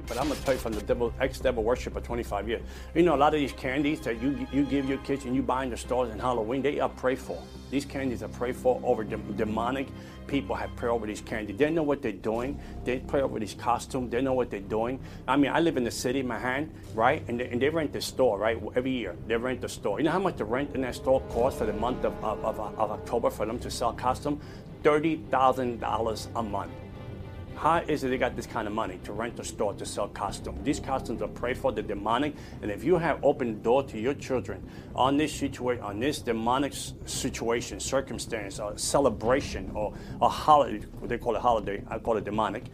[0.07, 2.61] But I'm gonna tell you from the devil, ex-devil worshiper 25 years.
[2.93, 5.41] You know, a lot of these candies that you you give your kids and you
[5.41, 7.41] buy in the stores in Halloween, they are prayed for.
[7.69, 9.87] These candies are prayed for over the demonic
[10.27, 11.57] people have prayed over these candies.
[11.57, 12.59] They know what they're doing.
[12.83, 14.11] They pray over these costumes.
[14.11, 14.99] They know what they're doing.
[15.27, 17.23] I mean, I live in the city, Manhattan, right?
[17.27, 18.57] And they, and they rent the store, right?
[18.75, 19.99] Every year, they rent the store.
[19.99, 22.43] You know how much the rent in that store costs for the month of, of,
[22.43, 24.41] of, of October for them to sell costume?
[24.83, 26.71] $30,000 a month.
[27.63, 30.09] How is it they got this kind of money to rent a store to sell
[30.09, 30.65] costumes?
[30.65, 33.97] These costumes are prayed for the demonic, and if you have opened the door to
[33.97, 36.73] your children on this situation, on this demonic
[37.05, 42.65] situation, circumstance, or celebration, or a holiday, they call a holiday, I call it demonic.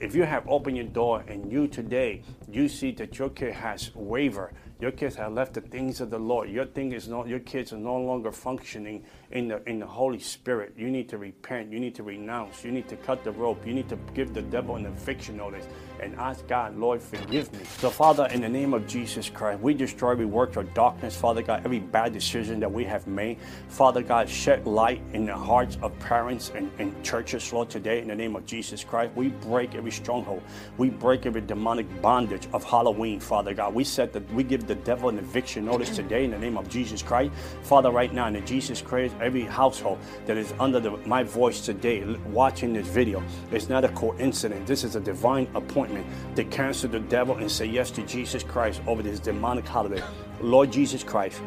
[0.00, 3.94] If you have opened your door and you today you see that your kid has
[3.94, 6.50] wavered your kids have left the things of the Lord.
[6.50, 10.18] Your thing is no, your kids are no longer functioning in the in the Holy
[10.18, 10.74] Spirit.
[10.76, 11.72] You need to repent.
[11.72, 12.64] You need to renounce.
[12.64, 13.66] You need to cut the rope.
[13.66, 15.66] You need to give the devil an eviction notice
[16.00, 17.64] and ask God, Lord, forgive me.
[17.78, 21.42] So, Father, in the name of Jesus Christ, we destroy we work your darkness, Father
[21.42, 23.38] God, every bad decision that we have made.
[23.68, 28.08] Father God, shed light in the hearts of parents and, and churches, Lord, today in
[28.08, 29.12] the name of Jesus Christ.
[29.14, 30.42] We break every stronghold.
[30.76, 33.74] We break every demonic bondage of Halloween, Father God.
[33.74, 36.68] We set that we give the devil an eviction notice today in the name of
[36.68, 37.32] Jesus Christ.
[37.62, 41.60] Father, right now in the Jesus Christ, every household that is under the, my voice
[41.60, 44.68] today, watching this video, it's not a coincidence.
[44.68, 45.83] This is a divine appointment
[46.36, 50.02] to cancel the devil and say yes to Jesus Christ over this demonic holiday.
[50.40, 51.40] Lord Jesus Christ,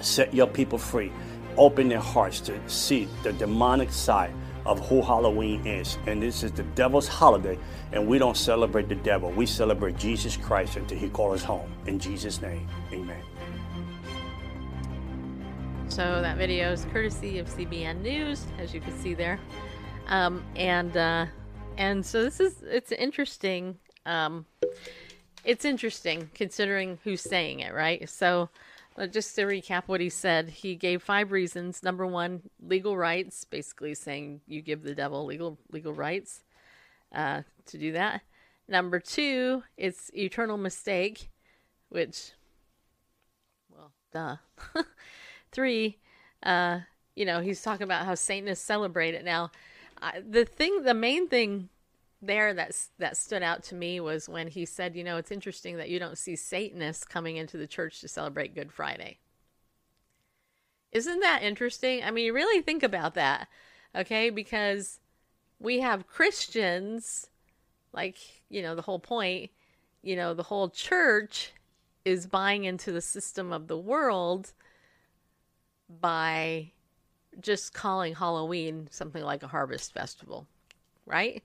[0.00, 1.12] set your people free.
[1.56, 4.32] Open their hearts to see the demonic side
[4.66, 5.96] of who Halloween is.
[6.06, 7.58] And this is the devil's holiday,
[7.92, 9.30] and we don't celebrate the devil.
[9.30, 11.72] We celebrate Jesus Christ until he calls us home.
[11.86, 13.22] In Jesus' name, amen.
[15.88, 19.38] So that video is courtesy of CBN News, as you can see there.
[20.08, 21.26] Um, and uh,
[21.76, 23.78] and so this is it's interesting.
[24.04, 24.46] Um,
[25.44, 28.08] it's interesting considering who's saying it, right?
[28.08, 28.50] So
[28.98, 31.82] uh, just to recap what he said, he gave five reasons.
[31.82, 36.42] Number one, legal rights, basically saying you give the devil legal legal rights
[37.14, 38.22] uh, to do that.
[38.68, 41.30] Number two, it's eternal mistake,
[41.88, 42.32] which,
[43.70, 44.36] well, duh.
[45.52, 45.98] Three,
[46.42, 46.80] uh,
[47.14, 49.24] you know, he's talking about how Satanists celebrate it.
[49.24, 49.52] Now,
[50.28, 51.68] the thing, the main thing
[52.22, 55.76] there that that stood out to me was when he said, you know, it's interesting
[55.76, 59.18] that you don't see Satanists coming into the church to celebrate Good Friday.
[60.92, 62.02] Isn't that interesting?
[62.02, 63.48] I mean, really think about that,
[63.94, 64.30] okay?
[64.30, 64.98] Because
[65.58, 67.28] we have Christians,
[67.92, 68.16] like,
[68.48, 69.50] you know, the whole point,
[70.02, 71.52] you know, the whole church
[72.04, 74.52] is buying into the system of the world
[75.88, 76.72] by
[77.40, 80.46] just calling Halloween something like a harvest festival,
[81.04, 81.42] right?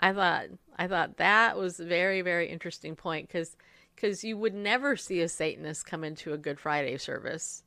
[0.00, 0.46] I thought
[0.76, 3.56] I thought that was a very very interesting point because
[3.94, 7.62] because you would never see a Satanist come into a Good Friday service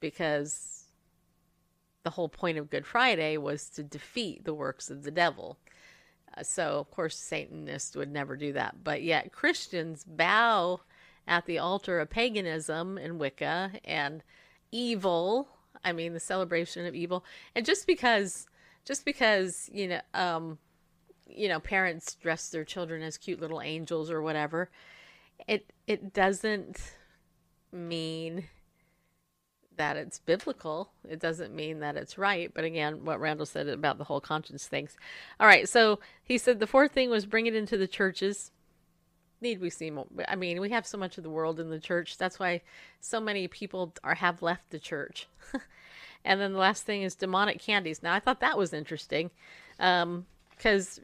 [0.00, 0.84] because
[2.04, 5.58] the whole point of Good Friday was to defeat the works of the devil.
[6.36, 10.80] Uh, so of course Satanists would never do that, but yet Christians bow
[11.26, 14.22] at the altar of paganism and Wicca and
[14.70, 15.48] evil.
[15.84, 18.46] I mean the celebration of evil, and just because
[18.84, 20.58] just because you know um,
[21.26, 24.70] you know parents dress their children as cute little angels or whatever
[25.48, 26.94] it it doesn't
[27.72, 28.44] mean
[29.76, 30.92] that it's biblical.
[31.08, 32.52] It doesn't mean that it's right.
[32.52, 34.96] But again what randall said about the whole conscience things.
[35.40, 35.68] All right.
[35.68, 38.50] So he said the fourth thing was bring it into the churches
[39.42, 41.78] need we see more i mean we have so much of the world in the
[41.78, 42.60] church that's why
[43.00, 45.26] so many people are have left the church
[46.24, 49.30] and then the last thing is demonic candies now i thought that was interesting
[49.80, 50.26] um,
[50.56, 51.00] because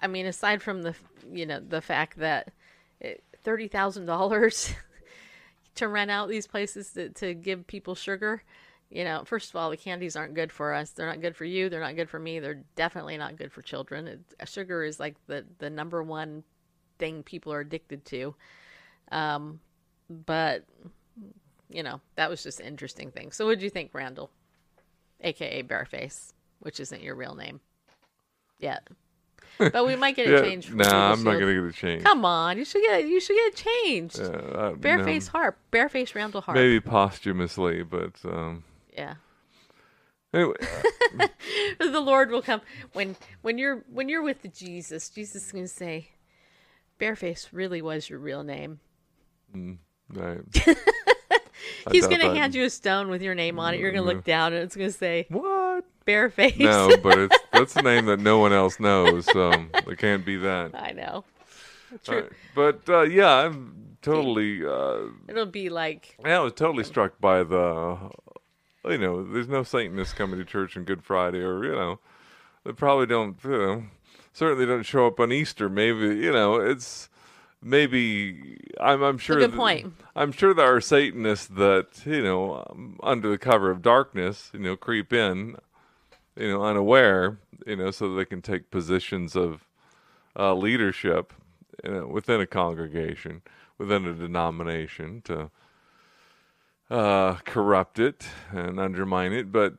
[0.00, 0.94] I mean, aside from the
[1.32, 2.52] you know the fact that
[3.42, 4.72] thirty thousand dollars
[5.76, 8.42] to rent out these places to, to give people sugar,
[8.90, 10.90] you know, first of all, the candies aren't good for us.
[10.90, 11.68] They're not good for you.
[11.68, 12.38] They're not good for me.
[12.38, 14.06] They're definitely not good for children.
[14.08, 16.44] It, sugar is like the the number one
[16.98, 18.34] thing people are addicted to.
[19.10, 19.60] Um,
[20.10, 20.64] but
[21.70, 23.32] you know, that was just an interesting thing.
[23.32, 24.30] So, what do you think, Randall,
[25.20, 27.60] aka Bareface, which isn't your real name?
[28.60, 28.88] yet.
[29.58, 30.68] But we might get it Yeah, changed.
[30.70, 32.04] for nah, I'm not gonna get it changed.
[32.04, 34.18] Come on, you should get you should get it changed.
[34.18, 35.38] Yeah, uh, Bareface no.
[35.38, 36.56] Harp, Bareface Randall Harp.
[36.56, 38.64] Maybe posthumously, but um,
[38.96, 39.14] Yeah.
[40.32, 40.54] anyway,
[41.78, 42.60] the Lord will come
[42.92, 45.08] when when you're when you're with Jesus.
[45.10, 46.08] Jesus is going to say,
[46.98, 48.80] "Bareface really was your real name."
[50.12, 50.40] right.
[51.90, 53.80] He's going to hand you a stone with your name on it.
[53.80, 55.84] You're going to look down and it's going to say What?
[56.06, 60.24] "Bareface." No, but it's that's a name that no one else knows, so it can't
[60.24, 60.72] be that.
[60.74, 61.24] I know.
[62.04, 62.20] True.
[62.22, 62.30] right.
[62.54, 64.64] But uh, yeah, I'm totally.
[64.64, 68.10] Uh, It'll be like yeah, I was totally struck by the.
[68.84, 71.98] You know, there's no Satanists coming to church on Good Friday, or you know,
[72.64, 73.36] they probably don't.
[73.44, 73.84] You know,
[74.32, 75.68] certainly don't show up on Easter.
[75.68, 77.08] Maybe you know, it's
[77.62, 79.02] maybe I'm.
[79.02, 79.36] I'm sure.
[79.36, 79.92] good that- point.
[80.16, 84.60] I'm sure there are Satanists that you know, um, under the cover of darkness, you
[84.60, 85.56] know, creep in,
[86.36, 89.64] you know, unaware, you know, so they can take positions of
[90.36, 91.32] uh, leadership
[91.84, 93.42] you know, within a congregation,
[93.76, 95.50] within a denomination to
[96.90, 99.52] uh, corrupt it and undermine it.
[99.52, 99.74] But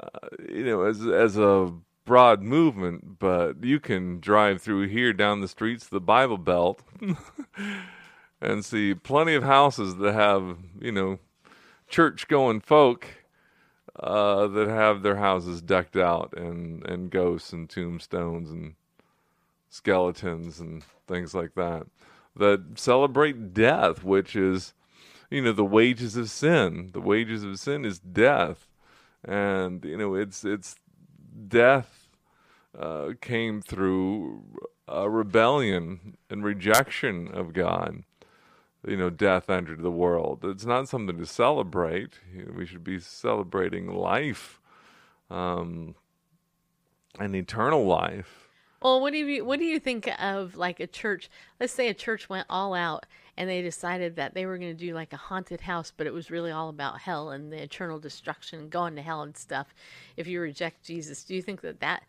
[0.00, 1.72] uh, you know, as as a
[2.04, 6.82] broad movement, but you can drive through here down the streets of the Bible Belt
[8.40, 11.18] and see plenty of houses that have you know
[11.88, 13.06] church going folk
[13.98, 18.74] uh, that have their houses decked out and and ghosts and tombstones and
[19.68, 21.86] skeletons and things like that
[22.36, 24.74] that celebrate death, which is
[25.30, 26.90] you know the wages of sin.
[26.92, 28.68] The wages of sin is death,
[29.24, 30.76] and you know it's it's
[31.48, 32.08] death
[32.78, 34.42] uh, came through
[34.88, 38.04] a rebellion and rejection of God.
[38.86, 40.40] You know, death entered the world.
[40.44, 42.20] It's not something to celebrate.
[42.34, 44.60] You know, we should be celebrating life,
[45.30, 45.94] um,
[47.18, 48.48] and eternal life.
[48.82, 51.30] Well, what do you what do you think of like a church?
[51.58, 54.86] Let's say a church went all out and they decided that they were going to
[54.86, 57.98] do like a haunted house, but it was really all about hell and the eternal
[57.98, 59.74] destruction going to hell and stuff.
[60.16, 62.04] If you reject Jesus, do you think that that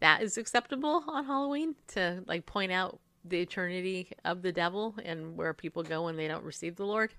[0.00, 5.36] that is acceptable on Halloween to like point out the eternity of the devil and
[5.36, 7.12] where people go when they don't receive the Lord?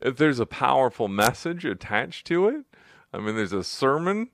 [0.00, 2.64] if there's a powerful message attached to it,
[3.12, 4.28] I mean, there's a sermon.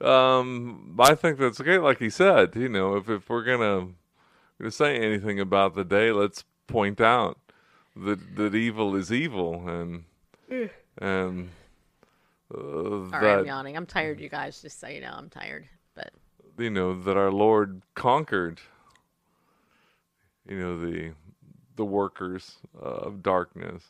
[0.00, 1.78] Um, I think that's okay.
[1.78, 3.88] Like he said, you know, if if we're gonna
[4.58, 7.38] gonna say anything about the day, let's point out
[8.04, 10.04] that that evil is evil and
[10.98, 11.50] and
[12.54, 13.76] uh, All right, that I'm yawning.
[13.76, 14.62] I'm tired, you guys.
[14.62, 15.66] Just so you know, I'm tired.
[15.94, 16.12] But
[16.56, 18.60] you know that our Lord conquered.
[20.48, 21.12] You know the
[21.76, 23.84] the workers uh, of darkness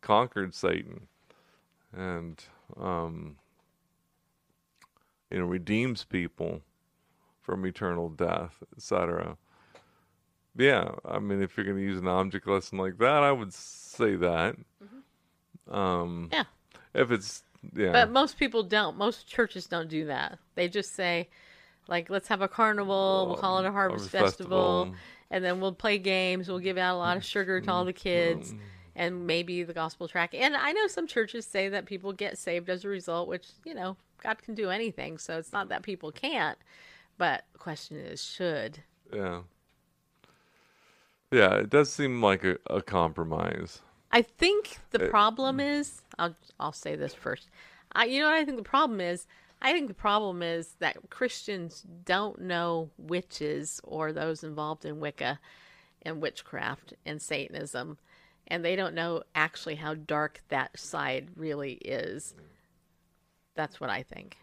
[0.00, 1.06] conquered Satan,
[1.92, 2.42] and
[2.78, 3.36] um,
[5.30, 6.62] you know redeems people
[7.40, 9.36] from eternal death, etc.
[10.56, 13.54] Yeah, I mean, if you're going to use an object lesson like that, I would
[13.54, 14.56] say that.
[15.70, 16.44] Um, yeah.
[16.94, 17.42] if it's
[17.74, 18.96] yeah, But most people don't.
[18.96, 20.38] Most churches don't do that.
[20.54, 21.28] They just say,
[21.88, 23.26] like, let's have a carnival.
[23.28, 25.00] We'll call it a harvest, harvest festival, festival.
[25.30, 26.48] and then we'll play games.
[26.48, 28.52] We'll give out a lot of sugar to all the kids,
[28.96, 30.34] and maybe the gospel track.
[30.34, 33.74] And I know some churches say that people get saved as a result, which you
[33.74, 36.58] know, God can do anything, so it's not that people can't.
[37.16, 38.80] But the question is, should?
[39.14, 39.42] Yeah.
[41.32, 43.82] Yeah, it does seem like a, a compromise.
[44.12, 47.48] I think the Uh, problem is I'll I'll say this first.
[47.92, 49.26] I you know what I think the problem is?
[49.62, 55.40] I think the problem is that Christians don't know witches or those involved in Wicca
[56.02, 57.98] and witchcraft and Satanism
[58.48, 62.34] and they don't know actually how dark that side really is.
[63.54, 64.36] That's what I think.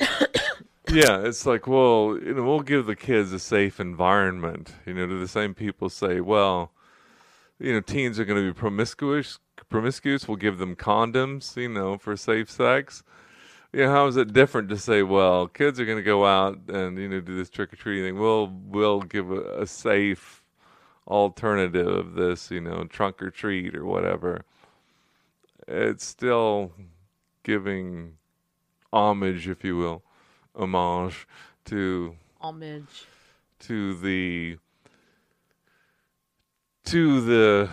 [0.90, 4.72] Yeah, it's like, well, you know, we'll give the kids a safe environment.
[4.86, 6.72] You know, do the same people say, well,
[7.58, 9.38] you know, teens are going to be promiscuous?
[9.68, 13.02] Promiscuous, we'll give them condoms, you know, for safe sex.
[13.72, 16.58] You know, how is it different to say, well, kids are going to go out
[16.68, 18.18] and you know do this trick or treating thing?
[18.18, 20.42] We'll we'll give a, a safe
[21.06, 24.44] alternative of this, you know, trunk or treat or whatever.
[25.66, 26.72] It's still
[27.42, 28.14] giving
[28.92, 30.02] homage, if you will,
[30.58, 31.26] homage
[31.66, 33.06] to Homage.
[33.60, 34.58] to the
[36.84, 37.70] to the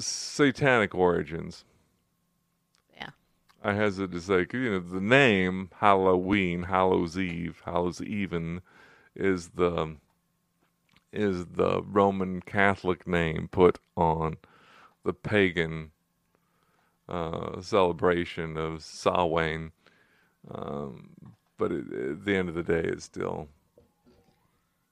[0.00, 1.64] satanic origins.
[2.96, 3.10] Yeah.
[3.62, 8.62] I hesitate to say, 'cause, you know, the name Halloween, Hallows Eve, Hallows Even,
[9.14, 9.96] is the
[11.12, 14.36] is the Roman Catholic name put on
[15.02, 15.90] the pagan
[17.08, 19.72] uh, celebration of Samhain.
[20.48, 23.46] Um, but it, at the end of the day, it's still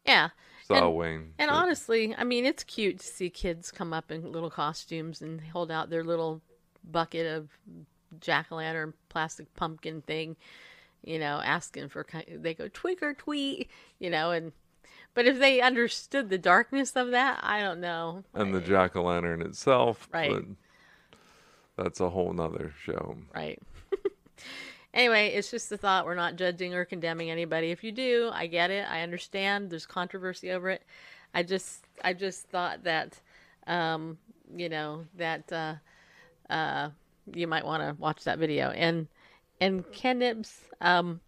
[0.07, 0.25] Yeah.
[0.71, 1.35] And- Samhain.
[1.39, 5.21] And But- honestly, I mean, it's cute to see kids come up in little costumes
[5.23, 6.43] and hold out their little
[6.85, 7.49] bucket of
[8.21, 10.37] jack o' lantern plastic pumpkin thing,
[11.03, 14.53] you know, asking for they go tweak or tweet, you know, and
[15.15, 18.25] but if they understood the darkness of that, I don't know.
[18.35, 20.07] and the jack o' lantern itself.
[20.13, 20.45] Right.
[21.77, 23.17] That's a whole nother show.
[23.35, 23.59] Right.
[24.95, 26.07] Anyway, it's just a thought.
[26.07, 27.71] We're not judging or condemning anybody.
[27.71, 28.87] If you do, I get it.
[28.91, 29.71] I understand.
[29.71, 30.83] There's controversy over it.
[31.35, 33.21] I just, I just thought that,
[33.67, 34.19] um,
[34.57, 35.75] you know, that uh,
[36.51, 36.91] uh,
[37.35, 38.71] you might want to watch that video.
[38.71, 39.09] And
[39.61, 41.21] and Ken Nibs, um,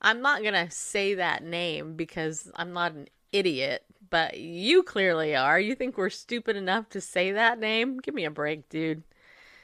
[0.00, 3.84] I'm not gonna say that name because I'm not an idiot.
[4.10, 5.60] But you clearly are.
[5.60, 7.98] You think we're stupid enough to say that name?
[7.98, 9.02] Give me a break, dude.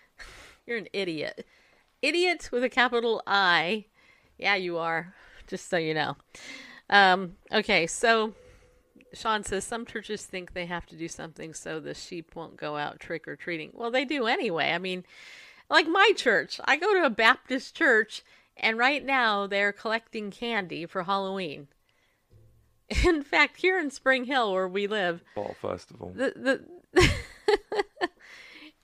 [0.66, 1.46] You're an idiot.
[2.04, 3.86] Idiot with a capital I.
[4.36, 5.14] Yeah, you are.
[5.46, 6.16] Just so you know.
[6.90, 8.34] Um, okay, so
[9.14, 12.76] Sean says some churches think they have to do something so the sheep won't go
[12.76, 13.70] out trick or treating.
[13.72, 14.72] Well, they do anyway.
[14.72, 15.04] I mean,
[15.70, 18.22] like my church, I go to a Baptist church,
[18.54, 21.68] and right now they're collecting candy for Halloween.
[23.04, 26.12] In fact, here in Spring Hill, where we live, Fall festival.
[26.14, 26.60] the
[26.94, 27.10] the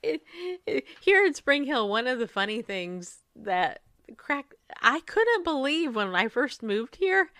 [0.02, 0.22] it,
[1.00, 3.80] here in Spring Hill, one of the funny things that
[4.16, 7.30] crack I couldn't believe when I first moved here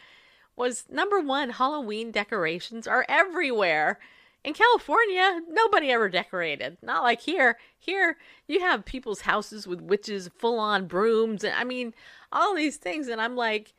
[0.57, 3.99] was number one, Halloween decorations are everywhere.
[4.43, 6.79] In California, nobody ever decorated.
[6.83, 7.59] Not like here.
[7.79, 11.95] Here, you have people's houses with witches, full on brooms, and I mean,
[12.33, 13.09] all these things.
[13.09, 13.75] And I'm like,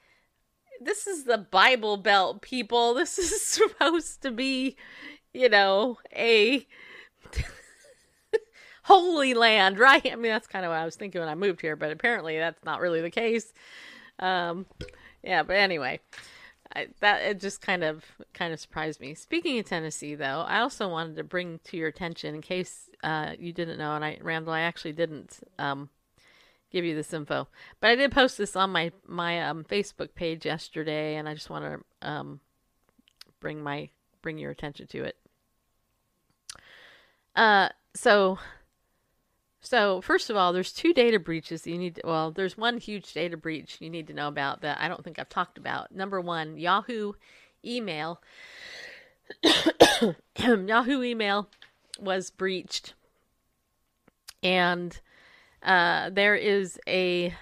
[0.80, 2.94] this is the Bible Belt, people.
[3.02, 4.76] This is supposed to be,
[5.34, 6.68] you know, a
[8.84, 10.06] holy land, right?
[10.06, 12.38] I mean, that's kind of what I was thinking when I moved here, but apparently
[12.38, 13.54] that's not really the case.
[14.20, 14.66] Um,
[15.24, 16.00] yeah, but anyway,
[16.76, 18.04] I, that it just kind of
[18.34, 19.14] kind of surprised me.
[19.14, 23.34] Speaking of Tennessee, though, I also wanted to bring to your attention, in case uh,
[23.38, 25.90] you didn't know, and I, Randall, I actually didn't um,
[26.72, 27.48] give you this info,
[27.80, 31.50] but I did post this on my my um, Facebook page yesterday, and I just
[31.50, 32.40] want to um,
[33.40, 33.90] bring my
[34.22, 35.18] bring your attention to it.
[37.36, 38.40] Uh, so
[39.62, 41.96] so first of all, there's two data breaches you need.
[41.96, 45.04] To, well, there's one huge data breach you need to know about that I don't
[45.04, 45.92] think I've talked about.
[45.92, 47.14] Number one, Yahoo
[47.64, 48.22] email.
[50.38, 51.48] Yahoo email
[52.00, 52.96] was breached,
[54.42, 55.00] and
[55.62, 57.34] uh, there is a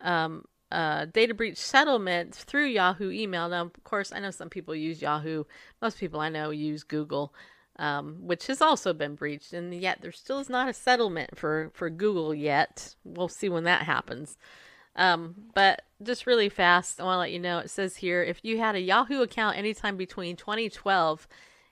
[0.00, 3.48] um, data breach settlement through Yahoo email.
[3.48, 5.44] Now, of course, I know some people use Yahoo.
[5.80, 7.32] Most people I know use Google
[7.78, 11.70] um, which has also been breached, and yet there still is not a settlement for
[11.74, 12.94] for Google yet.
[13.04, 14.38] We'll see when that happens.
[14.96, 17.58] Um, but just really fast, I want to let you know.
[17.58, 21.28] It says here if you had a Yahoo account anytime between 2012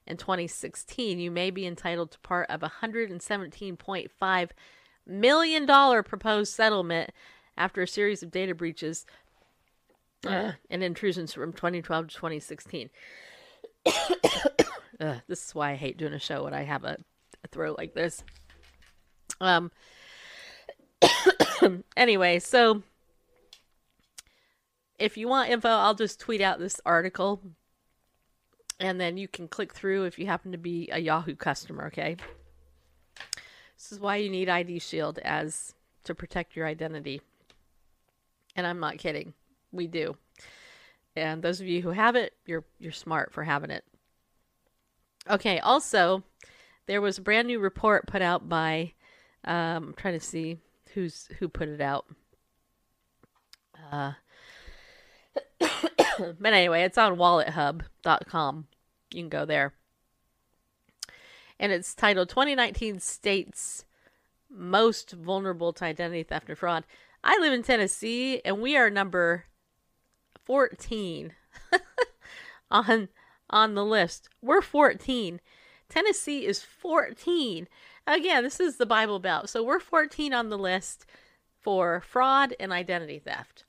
[0.06, 4.50] and 2016, you may be entitled to part of a 117.5
[5.06, 7.10] million dollar proposed settlement
[7.56, 9.06] after a series of data breaches
[10.26, 12.90] uh, and intrusions from 2012 to 2016.
[15.04, 16.96] Ugh, this is why I hate doing a show when I have a,
[17.44, 18.22] a throat like this.
[19.40, 19.70] Um.
[21.96, 22.82] anyway, so
[24.98, 27.42] if you want info, I'll just tweet out this article
[28.80, 32.16] and then you can click through if you happen to be a Yahoo customer, okay?
[33.76, 35.74] This is why you need ID Shield as
[36.04, 37.20] to protect your identity.
[38.56, 39.34] And I'm not kidding.
[39.72, 40.16] We do.
[41.16, 43.84] And those of you who have it, you're you're smart for having it.
[45.28, 46.22] Okay, also
[46.86, 48.92] there was a brand new report put out by
[49.44, 50.58] um, I'm trying to see
[50.94, 52.06] who's who put it out.
[53.90, 54.12] Uh,
[55.60, 58.66] but anyway, it's on wallethub.com.
[59.12, 59.74] You can go there.
[61.58, 63.84] And it's titled 2019 States
[64.50, 66.84] Most Vulnerable to Identity Theft and Fraud.
[67.22, 69.44] I live in Tennessee and we are number
[70.44, 71.32] 14
[72.70, 73.08] on
[73.54, 74.28] on the list.
[74.42, 75.40] We're 14.
[75.88, 77.68] Tennessee is 14.
[78.06, 79.48] Again, this is the Bible Belt.
[79.48, 81.06] So we're 14 on the list
[81.60, 83.64] for fraud and identity theft.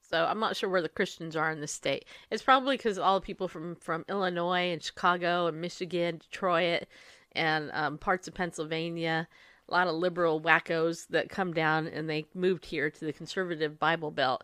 [0.00, 2.04] So I'm not sure where the Christians are in the state.
[2.30, 6.86] It's probably because all the people from from Illinois and Chicago and Michigan, Detroit,
[7.32, 9.28] and um, parts of Pennsylvania,
[9.68, 13.78] a lot of liberal wackos that come down and they moved here to the conservative
[13.78, 14.42] Bible Belt.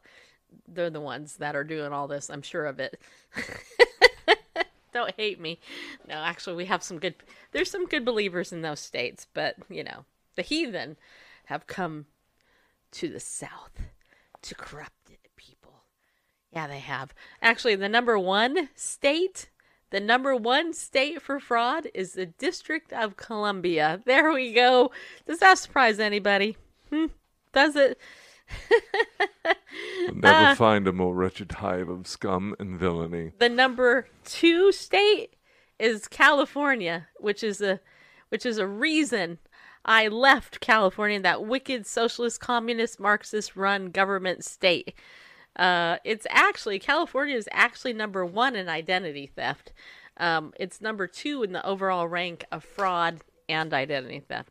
[0.69, 2.31] They're the ones that are doing all this.
[2.31, 3.01] I'm sure of it.
[4.93, 5.61] Don't hate me.
[6.09, 7.15] No, actually, we have some good.
[7.53, 10.05] There's some good believers in those states, but you know,
[10.37, 10.97] the heathen
[11.47, 12.07] have come
[12.93, 13.79] to the south
[14.43, 15.83] to corrupt people.
[16.53, 17.13] Yeah, they have.
[17.43, 19.51] Actually, the number one state,
[19.91, 24.01] the number one state for fraud is the District of Columbia.
[24.05, 24.93] There we go.
[25.27, 26.57] Does that surprise anybody?
[26.91, 27.07] Hmm?
[27.53, 27.99] Does it?
[30.13, 33.33] Never uh, find a more wretched hive of scum and villainy.
[33.39, 35.35] The number two state
[35.79, 37.81] is California, which is a
[38.29, 39.39] which is a reason
[39.87, 44.95] I left California, that wicked socialist, communist, Marxist run government state.
[45.55, 49.73] Uh, it's actually, California is actually number one in identity theft.
[50.17, 54.51] Um, it's number two in the overall rank of fraud and identity theft.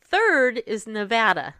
[0.00, 1.56] Third is Nevada.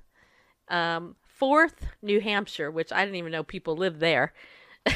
[0.69, 4.33] Um, fourth, New Hampshire, which I didn't even know people live there.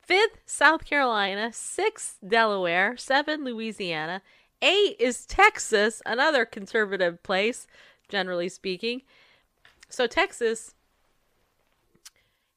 [0.00, 1.52] Fifth, South Carolina.
[1.52, 2.96] Sixth, Delaware.
[2.96, 4.22] Seven, Louisiana.
[4.62, 7.66] Eight is Texas, another conservative place,
[8.08, 9.02] generally speaking.
[9.90, 10.74] So Texas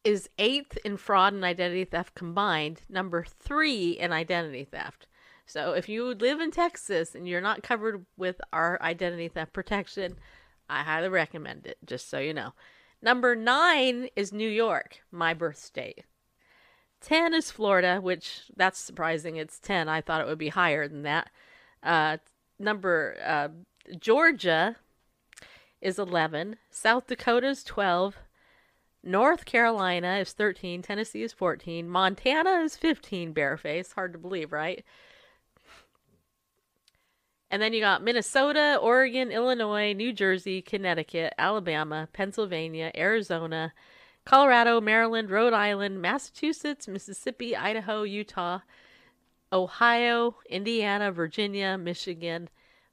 [0.05, 5.07] is eighth in fraud and identity theft combined, number three in identity theft.
[5.45, 10.15] So if you live in Texas and you're not covered with our identity theft protection,
[10.69, 12.53] I highly recommend it, just so you know.
[13.01, 16.03] Number nine is New York, my birth state.
[17.01, 19.35] 10 is Florida, which that's surprising.
[19.35, 19.87] It's 10.
[19.87, 21.29] I thought it would be higher than that.
[21.83, 22.17] Uh,
[22.57, 23.49] number uh,
[23.99, 24.77] Georgia
[25.81, 26.57] is 11.
[26.71, 28.17] South Dakota is 12.
[29.03, 30.81] North Carolina is 13.
[30.81, 31.87] Tennessee is 14.
[31.87, 33.33] Montana is 15.
[33.33, 33.93] Bareface.
[33.93, 34.83] Hard to believe, right?
[37.49, 43.73] And then you got Minnesota, Oregon, Illinois, New Jersey, Connecticut, Alabama, Pennsylvania, Arizona,
[44.25, 48.59] Colorado, Maryland, Rhode Island, Massachusetts, Mississippi, Idaho, Utah,
[49.53, 52.49] Ohio, Indiana, Virginia, Michigan,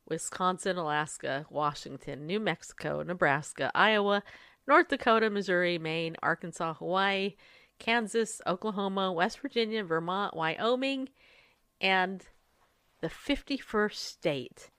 [0.09, 4.23] Wisconsin, Alaska, Washington, New Mexico, Nebraska, Iowa,
[4.69, 7.35] North Dakota, Missouri, Maine, Arkansas, Hawaii,
[7.81, 11.09] Kansas, Oklahoma, West Virginia, Vermont, Wyoming,
[11.81, 12.25] and
[13.01, 14.71] the 51st state,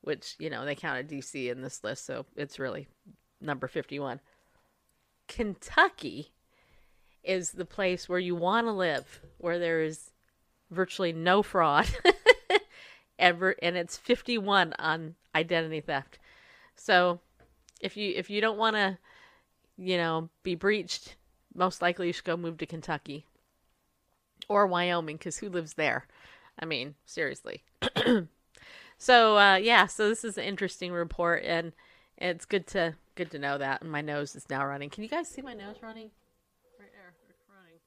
[0.00, 2.86] which, you know, they counted DC in this list, so it's really
[3.40, 4.20] number 51.
[5.28, 6.32] Kentucky
[7.24, 10.10] is the place where you want to live, where there is
[10.70, 11.88] virtually no fraud
[13.18, 16.18] ever and it's 51 on identity theft.
[16.76, 17.20] So
[17.80, 18.98] if you if you don't want to
[19.76, 21.16] you know be breached,
[21.54, 23.26] most likely you should go move to Kentucky
[24.48, 26.06] or Wyoming cuz who lives there?
[26.58, 27.62] I mean, seriously.
[28.98, 31.72] so uh, yeah, so this is an interesting report and
[32.16, 34.90] it's good to good to know that and my nose is now running.
[34.90, 36.10] Can you guys see my nose running?
[36.78, 37.14] Right there.
[37.28, 37.78] It's running.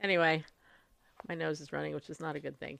[0.00, 0.44] Anyway,
[1.28, 2.78] my nose is running, which is not a good thing.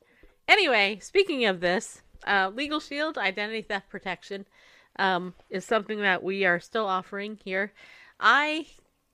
[0.48, 4.46] Anyway, speaking of this, uh, Legal Shield identity theft protection
[4.98, 7.72] um, is something that we are still offering here.
[8.20, 8.66] I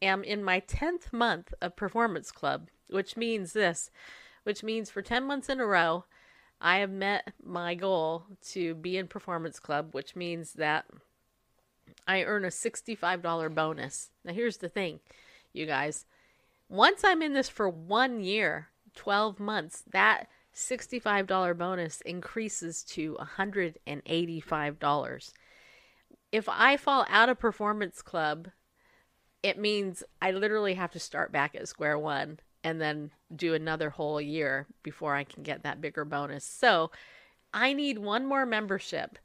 [0.02, 3.90] am in my 10th month of Performance Club, which means this,
[4.44, 6.04] which means for 10 months in a row,
[6.60, 10.86] I have met my goal to be in Performance Club, which means that
[12.06, 14.10] I earn a $65 bonus.
[14.24, 15.00] Now, here's the thing,
[15.52, 16.06] you guys.
[16.68, 25.32] Once I'm in this for one year, 12 months, that $65 bonus increases to $185.
[26.32, 28.48] If I fall out of Performance Club
[29.42, 33.90] it means I literally have to start back at square one and then do another
[33.90, 36.44] whole year before I can get that bigger bonus.
[36.44, 36.90] So
[37.54, 39.18] I need one more membership,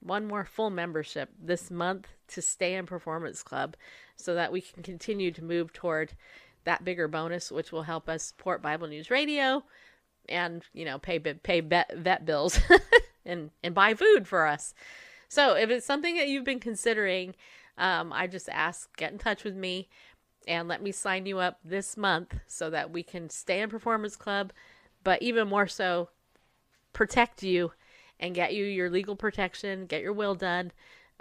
[0.00, 3.76] one more full membership this month to stay in Performance Club
[4.16, 6.12] so that we can continue to move toward
[6.64, 9.64] that bigger bonus, which will help us support Bible News Radio
[10.28, 12.58] and, you know, pay, pay vet, vet bills
[13.26, 14.74] and, and buy food for us.
[15.28, 17.34] So if it's something that you've been considering,
[17.78, 19.88] um, I just ask, get in touch with me
[20.46, 24.16] and let me sign you up this month so that we can stay in Performance
[24.16, 24.52] Club,
[25.04, 26.08] but even more so,
[26.92, 27.72] protect you
[28.20, 30.72] and get you your legal protection, get your will done,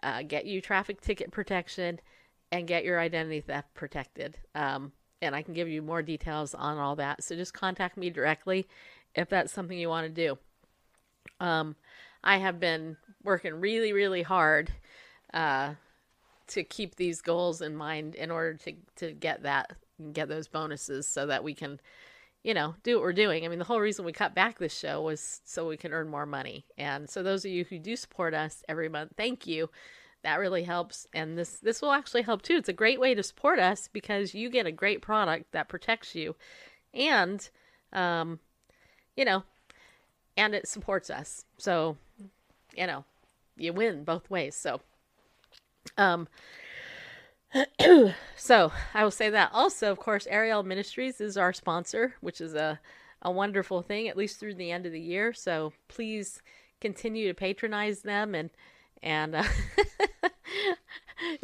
[0.03, 1.99] uh, get you traffic ticket protection,
[2.51, 4.37] and get your identity theft protected.
[4.55, 4.91] Um,
[5.21, 7.23] and I can give you more details on all that.
[7.23, 8.67] So just contact me directly
[9.15, 10.37] if that's something you want to do.
[11.39, 11.75] Um,
[12.23, 14.71] I have been working really, really hard
[15.33, 15.75] uh,
[16.51, 19.71] to keep these goals in mind in order to to get that
[20.13, 21.79] get those bonuses so that we can
[22.43, 23.45] you know do what we're doing.
[23.45, 26.09] I mean the whole reason we cut back this show was so we can earn
[26.09, 26.65] more money.
[26.77, 29.69] And so those of you who do support us every month thank you.
[30.23, 31.07] That really helps.
[31.13, 32.55] And this this will actually help too.
[32.55, 36.15] It's a great way to support us because you get a great product that protects
[36.15, 36.35] you
[36.93, 37.49] and
[37.93, 38.39] um
[39.15, 39.43] you know
[40.35, 41.45] and it supports us.
[41.57, 41.97] So
[42.75, 43.05] you know
[43.57, 44.55] you win both ways.
[44.55, 44.81] So
[45.97, 46.27] um,
[48.35, 49.51] so I will say that.
[49.53, 52.79] Also, of course, Ariel Ministries is our sponsor, which is a
[53.21, 55.31] a wonderful thing, at least through the end of the year.
[55.33, 56.41] So please
[56.79, 58.49] continue to patronize them and
[59.03, 59.43] and uh,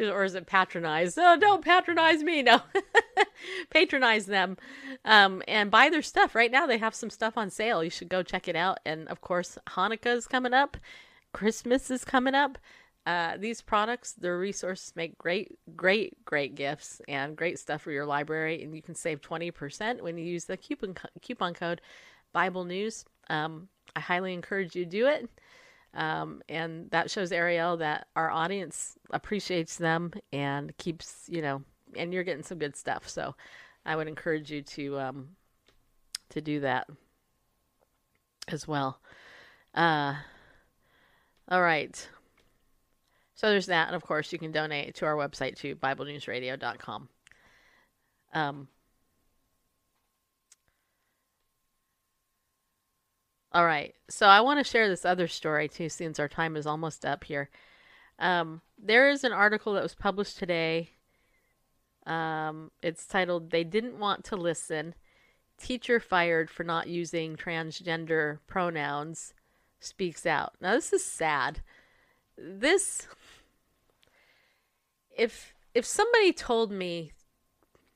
[0.00, 1.16] or is it patronize?
[1.18, 2.42] Oh, don't patronize me.
[2.42, 2.60] No,
[3.70, 4.56] patronize them
[5.04, 6.34] um, and buy their stuff.
[6.34, 7.82] Right now, they have some stuff on sale.
[7.82, 8.78] You should go check it out.
[8.84, 10.76] And of course, Hanukkah is coming up.
[11.32, 12.58] Christmas is coming up.
[13.08, 18.04] Uh, these products, their resources make great, great, great gifts and great stuff for your
[18.04, 18.62] library.
[18.62, 21.80] And you can save 20% when you use the coupon, coupon code
[22.34, 23.06] Bible News.
[23.30, 25.26] Um, I highly encourage you to do it.
[25.94, 31.62] Um, and that shows Ariel that our audience appreciates them and keeps, you know,
[31.96, 33.08] and you're getting some good stuff.
[33.08, 33.34] So
[33.86, 35.28] I would encourage you to um,
[36.28, 36.86] to do that
[38.48, 39.00] as well.
[39.74, 40.16] Uh,
[41.50, 42.06] all right.
[43.38, 43.86] So there's that.
[43.86, 47.08] And of course, you can donate to our website to BibleNewsRadio.com.
[48.34, 48.68] Um,
[53.52, 53.94] all right.
[54.10, 57.22] So I want to share this other story too, since our time is almost up
[57.22, 57.48] here.
[58.18, 60.90] Um, there is an article that was published today.
[62.08, 64.96] Um, it's titled They Didn't Want to Listen.
[65.58, 69.32] Teacher fired for not using transgender pronouns
[69.78, 70.54] speaks out.
[70.60, 71.60] Now, this is sad.
[72.36, 73.06] This
[75.18, 77.12] if if somebody told me,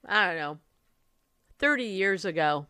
[0.06, 0.58] I don't know,
[1.58, 2.66] 30 years ago,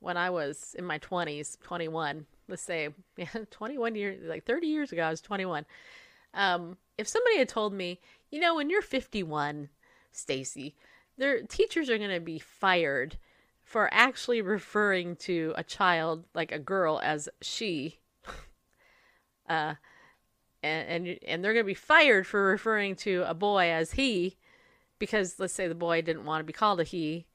[0.00, 4.92] when I was in my 20s, 21, let's say, yeah, 21 years, like 30 years
[4.92, 5.64] ago, I was 21.
[6.34, 8.00] Um, if somebody had told me,
[8.30, 9.70] you know, when you're 51,
[10.12, 10.74] Stacy,
[11.16, 13.16] their teachers are going to be fired
[13.62, 18.00] for actually referring to a child, like a girl, as she,
[19.48, 19.74] uh,
[20.64, 24.36] and and, and they're going to be fired for referring to a boy as he
[24.98, 27.26] because let's say the boy didn't want to be called a he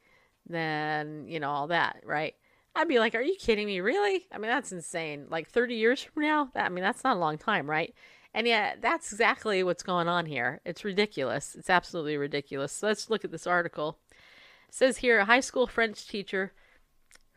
[0.48, 2.36] then you know all that right?
[2.76, 3.80] I'd be like are you kidding me?
[3.80, 4.26] Really?
[4.32, 5.28] I mean that's insane.
[5.30, 6.50] Like 30 years from now?
[6.54, 7.94] That, i mean that's not a long time right?
[8.34, 10.62] And yet that's exactly what's going on here.
[10.66, 11.56] It's ridiculous.
[11.56, 12.72] It's absolutely ridiculous.
[12.72, 13.98] So let's look at this article.
[14.68, 16.54] It says here a high school french teacher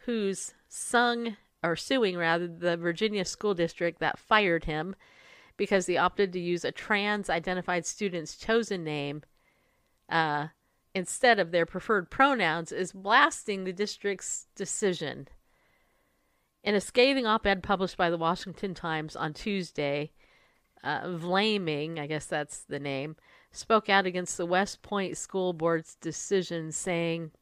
[0.04, 4.94] who's sung or suing rather the virginia school district that fired him
[5.56, 9.22] because he opted to use a trans identified student's chosen name
[10.08, 10.48] uh,
[10.94, 15.28] instead of their preferred pronouns is blasting the district's decision.
[16.64, 20.12] In a scathing op ed published by the Washington Times on Tuesday,
[20.84, 23.16] uh, Vlaming, I guess that's the name,
[23.50, 27.32] spoke out against the West Point School Board's decision, saying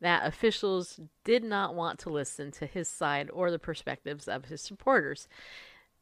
[0.00, 4.60] that officials did not want to listen to his side or the perspectives of his
[4.60, 5.28] supporters.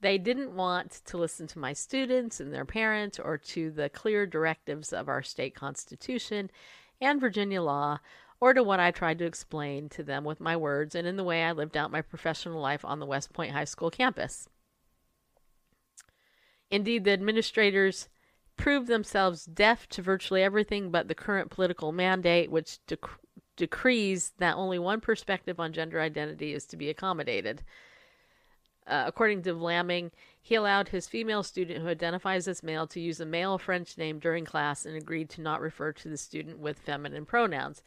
[0.02, 4.26] They didn't want to listen to my students and their parents or to the clear
[4.26, 6.50] directives of our state constitution
[7.00, 8.00] and Virginia law
[8.40, 11.22] or to what I tried to explain to them with my words and in the
[11.22, 14.48] way I lived out my professional life on the West Point High School campus.
[16.68, 18.08] Indeed, the administrators
[18.56, 23.08] proved themselves deaf to virtually everything but the current political mandate, which dec-
[23.56, 27.62] decrees that only one perspective on gender identity is to be accommodated.
[28.86, 30.10] Uh, according to Vlaming,
[30.40, 34.18] he allowed his female student who identifies as male to use a male French name
[34.18, 37.82] during class and agreed to not refer to the student with feminine pronouns.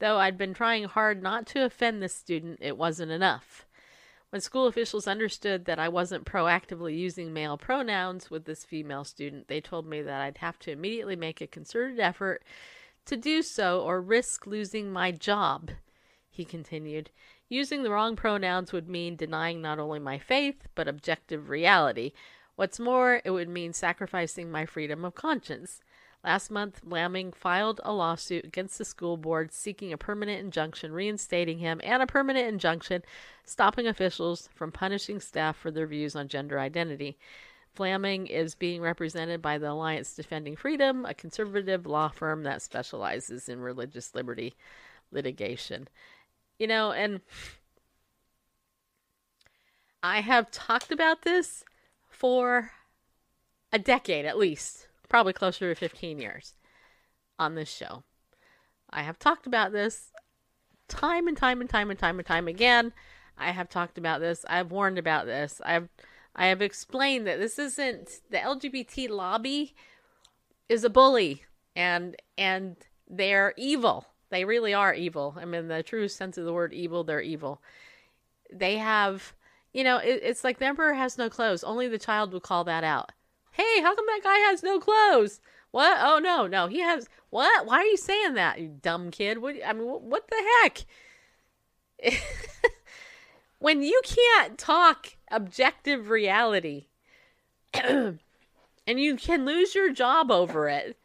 [0.00, 3.66] Though I'd been trying hard not to offend this student, it wasn't enough.
[4.30, 9.46] When school officials understood that I wasn't proactively using male pronouns with this female student,
[9.46, 12.42] they told me that I'd have to immediately make a concerted effort
[13.04, 15.70] to do so or risk losing my job.
[16.28, 17.10] He continued,
[17.52, 22.12] Using the wrong pronouns would mean denying not only my faith, but objective reality.
[22.56, 25.82] What's more, it would mean sacrificing my freedom of conscience.
[26.24, 31.58] Last month, Vlaming filed a lawsuit against the school board seeking a permanent injunction reinstating
[31.58, 33.02] him and a permanent injunction
[33.44, 37.18] stopping officials from punishing staff for their views on gender identity.
[37.76, 43.50] Vlaming is being represented by the Alliance Defending Freedom, a conservative law firm that specializes
[43.50, 44.54] in religious liberty
[45.10, 45.86] litigation.
[46.62, 47.22] You know, and
[50.00, 51.64] I have talked about this
[52.08, 52.70] for
[53.72, 56.54] a decade at least, probably closer to 15 years
[57.36, 58.04] on this show.
[58.90, 60.12] I have talked about this
[60.86, 62.92] time and time and time and time and time again.
[63.36, 64.44] I have talked about this.
[64.48, 65.60] I've warned about this.
[65.64, 65.88] I've
[66.36, 69.74] I have explained that this isn't the LGBT lobby
[70.68, 71.42] is a bully
[71.74, 72.76] and and
[73.10, 74.11] they're evil.
[74.32, 75.36] They really are evil.
[75.38, 77.60] I mean, the true sense of the word evil, they're evil.
[78.50, 79.34] They have,
[79.74, 81.62] you know, it, it's like the emperor has no clothes.
[81.62, 83.12] Only the child would call that out.
[83.50, 85.42] Hey, how come that guy has no clothes?
[85.70, 85.98] What?
[86.00, 87.10] Oh no, no, he has.
[87.28, 87.66] What?
[87.66, 89.36] Why are you saying that, you dumb kid?
[89.36, 89.56] What?
[89.66, 90.86] I mean, what, what the heck?
[93.58, 96.86] when you can't talk objective reality,
[97.74, 98.18] and
[98.86, 100.96] you can lose your job over it,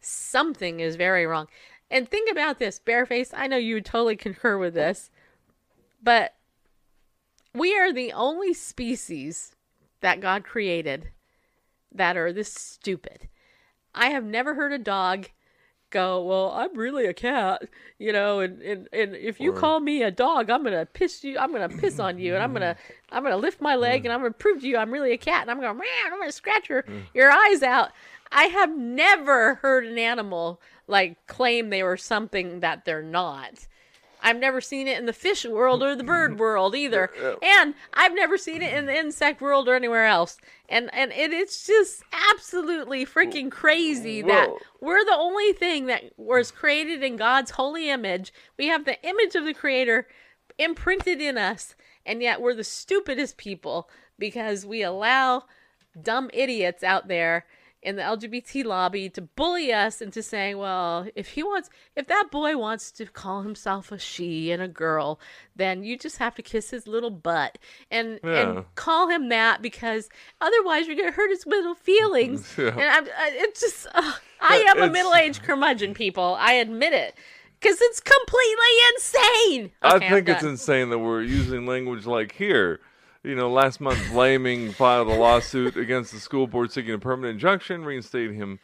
[0.00, 1.48] something is very wrong.
[1.90, 3.30] And think about this, Bareface.
[3.34, 5.10] I know you would totally concur with this,
[6.02, 6.34] but
[7.54, 9.54] we are the only species
[10.00, 11.10] that God created
[11.92, 13.28] that are this stupid.
[13.94, 15.28] I have never heard a dog
[15.90, 17.62] go, Well, I'm really a cat,
[17.98, 21.24] you know, and, and, and if you Or- call me a dog, I'm gonna piss
[21.24, 22.94] you I'm gonna piss on you and I'm gonna mm.
[23.10, 25.42] I'm gonna lift my leg and I'm gonna prove to you I'm really a cat
[25.42, 27.02] and I'm gonna I'm gonna scratch your mm.
[27.14, 27.92] your eyes out.
[28.32, 33.66] I have never heard an animal like claim they were something that they're not.
[34.22, 37.10] I've never seen it in the fish world or the bird world either.
[37.42, 40.38] And I've never seen it in the insect world or anywhere else.
[40.68, 44.48] And and it, it's just absolutely freaking crazy that
[44.80, 48.32] we're the only thing that was created in God's holy image.
[48.58, 50.08] We have the image of the creator
[50.58, 55.44] imprinted in us, and yet we're the stupidest people because we allow
[56.02, 57.46] dumb idiots out there
[57.82, 62.28] in the LGBT lobby to bully us into saying, well, if he wants, if that
[62.32, 65.20] boy wants to call himself a she and a girl,
[65.54, 67.58] then you just have to kiss his little butt
[67.90, 68.30] and Yeah.
[68.50, 70.08] and call him that because
[70.40, 72.54] otherwise you're gonna hurt his little feelings.
[72.58, 72.70] Yeah.
[72.70, 76.36] And I'm, I, it's just, uh, I am a middle-aged curmudgeon, people.
[76.40, 77.14] I admit it.
[77.60, 78.64] Because it's completely
[78.94, 79.72] insane.
[79.82, 82.80] I Okay, I'm think it's insane that we're using language like here.
[83.26, 87.34] You know, last month, Vlaming filed a lawsuit against the school board seeking a permanent
[87.34, 88.60] injunction, reinstating him,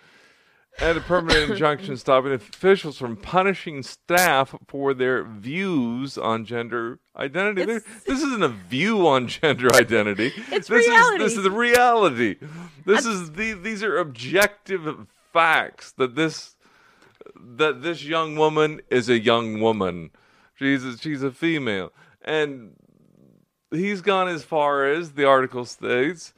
[0.80, 7.64] and a permanent injunction stopping officials from punishing staff for their views on gender identity.
[7.64, 10.32] This isn't a view on gender identity.
[10.52, 11.24] It's this reality.
[11.24, 12.36] Is, this is the reality.
[12.86, 16.54] This is the, these are objective facts that this
[17.36, 20.10] that this young woman is a young woman.
[20.54, 21.92] She's a, she's a female,
[22.24, 22.76] and
[23.72, 26.32] he's gone as far as the article states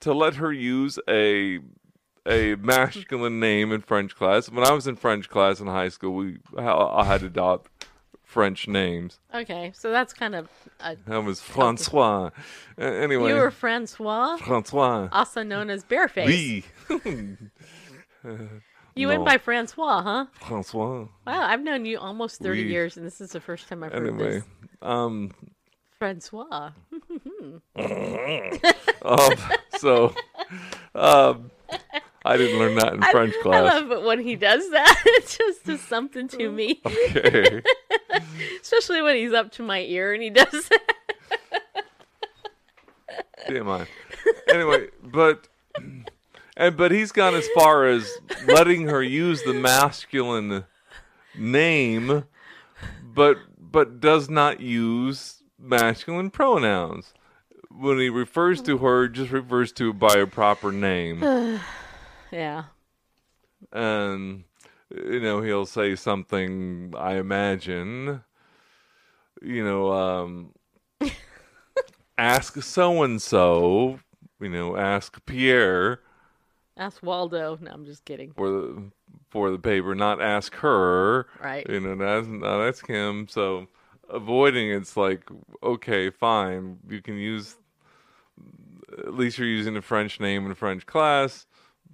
[0.00, 1.60] to let her use a
[2.26, 4.50] a masculine name in French class.
[4.50, 7.70] When I was in French class in high school, we I had to adopt
[8.22, 9.18] French names.
[9.34, 10.48] Okay, so that's kind of.
[10.80, 12.30] A, That was Francois.
[12.78, 15.08] Anyway, you were Francois, Francois.
[15.12, 16.26] also known as Bareface.
[16.26, 16.64] Oui.
[18.94, 19.08] you no.
[19.08, 20.26] went by Francois, huh?
[20.46, 21.06] Francois.
[21.26, 22.70] Wow, I've known you almost 30 Oui.
[22.70, 24.44] years, and this is the first time I've heard Anyway, this.
[24.82, 25.32] um,
[26.00, 26.70] Francois.
[29.02, 29.30] um,
[29.76, 30.14] so,
[30.94, 31.50] um,
[32.24, 33.70] I didn't learn that in French class.
[33.70, 35.02] I love it when he does that.
[35.06, 37.62] it just does something to me, Okay.
[38.62, 40.96] especially when he's up to my ear and he does that.
[43.46, 43.86] TMI.
[44.48, 45.48] Anyway, but
[46.56, 48.10] and but he's gone as far as
[48.46, 50.64] letting her use the masculine
[51.36, 52.24] name,
[53.02, 57.12] but but does not use masculine pronouns.
[57.70, 61.60] When he refers to her, just refers to by a proper name.
[62.32, 62.66] Yeah.
[63.72, 64.44] and
[64.88, 68.22] you know he'll say something i imagine
[69.42, 70.52] you know um
[72.18, 73.98] ask so and so,
[74.40, 76.00] you know, ask Pierre
[76.76, 77.58] Ask Waldo.
[77.60, 78.32] No, I'm just kidding.
[78.32, 78.90] for the
[79.30, 81.26] for the paper, not ask her.
[81.42, 81.66] Right.
[81.68, 83.26] You know, that's not ask him.
[83.28, 83.66] So
[84.10, 85.28] avoiding it's like
[85.62, 87.56] okay, fine, you can use.
[88.98, 91.46] At least you're using a French name in a French class,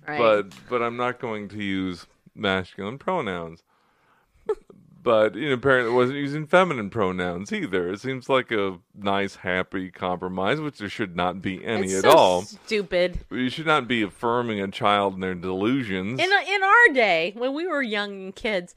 [0.08, 0.18] Right.
[0.18, 3.62] but but I'm not going to use masculine pronouns.
[5.02, 7.92] but you know, apparently, it wasn't using feminine pronouns either.
[7.92, 12.10] It seems like a nice, happy compromise, which there should not be any it's at
[12.10, 12.42] so all.
[12.42, 13.20] Stupid.
[13.30, 16.18] You should not be affirming a child in their delusions.
[16.18, 18.74] In in our day, when we were young kids,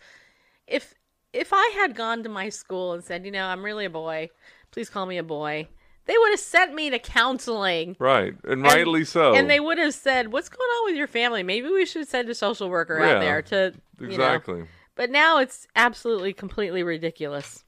[0.68, 0.94] if
[1.34, 4.30] if I had gone to my school and said, you know, I'm really a boy,
[4.72, 5.68] please call me a boy,
[6.06, 7.96] they would have sent me to counseling.
[8.00, 9.36] right, and, And- rightly so.
[9.36, 11.44] And they would have said, "What's going on with your family?
[11.44, 14.66] Maybe we should send a social worker Yeah, out there to you know." exactly.
[14.96, 17.64] But now it's absolutely completely ridiculous.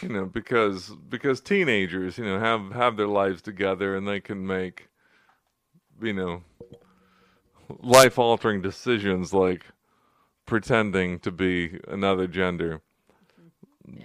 [0.00, 4.46] you know because because teenagers you know have have their lives together and they can
[4.46, 4.88] make
[6.00, 6.42] you know
[7.80, 9.64] life altering decisions like
[10.46, 12.80] pretending to be another gender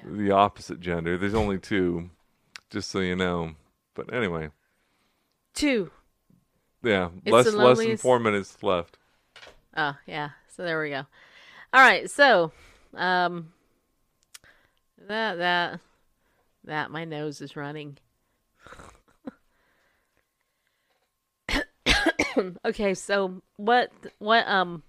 [0.03, 2.09] the opposite gender there's only two
[2.69, 3.53] just so you know
[3.93, 4.49] but anyway
[5.53, 5.91] Two.
[6.83, 8.97] yeah It's less less than 4 minutes left
[9.77, 10.31] Oh, yeah.
[10.47, 11.05] So there we go.
[11.71, 12.09] All right.
[12.09, 12.51] So,
[12.95, 13.53] um,
[15.07, 15.79] that, that,
[16.63, 17.99] that, my nose is running.
[22.65, 22.95] okay.
[22.95, 24.81] So what, what, um,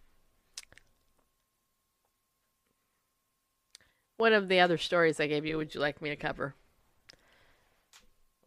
[4.19, 6.55] what of the other stories I gave you would you like me to cover?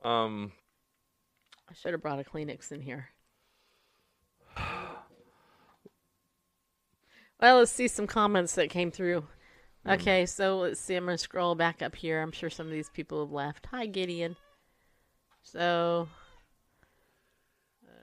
[0.03, 0.51] um
[1.69, 3.09] I should have brought a Kleenex in here.
[7.39, 9.26] Well, let's see some comments that came through.
[9.88, 10.95] Okay, so let's see.
[10.95, 12.22] I'm going to scroll back up here.
[12.22, 13.65] I'm sure some of these people have left.
[13.72, 14.36] Hi, Gideon.
[15.41, 16.07] So,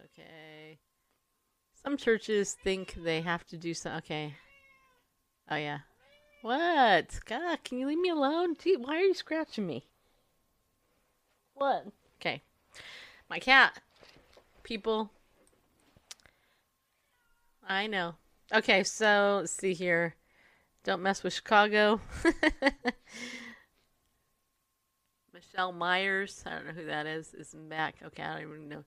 [0.06, 0.78] okay.
[1.84, 3.96] Some churches think they have to do some.
[3.98, 4.34] Okay.
[5.48, 5.78] Oh, yeah.
[6.48, 7.20] What?
[7.26, 8.56] God, can you leave me alone?
[8.58, 9.84] Gee, why are you scratching me?
[11.52, 11.84] What?
[12.18, 12.40] Okay.
[13.28, 13.78] My cat.
[14.62, 15.10] People.
[17.68, 18.14] I know.
[18.50, 20.14] Okay, so let's see here.
[20.84, 22.00] Don't mess with Chicago.
[25.34, 26.42] Michelle Myers.
[26.46, 27.34] I don't know who that is.
[27.34, 27.96] Is back.
[28.02, 28.84] Okay, I don't even know.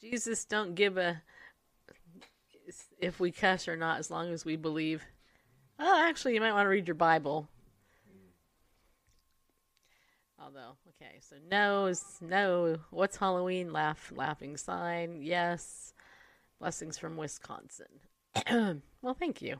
[0.00, 1.20] Jesus, don't give a
[3.00, 5.02] if we cuss or not, as long as we believe.
[5.78, 7.48] Oh, actually, you might want to read your Bible.
[10.38, 12.76] Although, okay, so no is no.
[12.90, 13.72] What's Halloween?
[13.72, 15.20] Laugh, laughing sign.
[15.20, 15.92] Yes.
[16.60, 17.86] Blessings from Wisconsin.
[19.02, 19.56] well, thank you.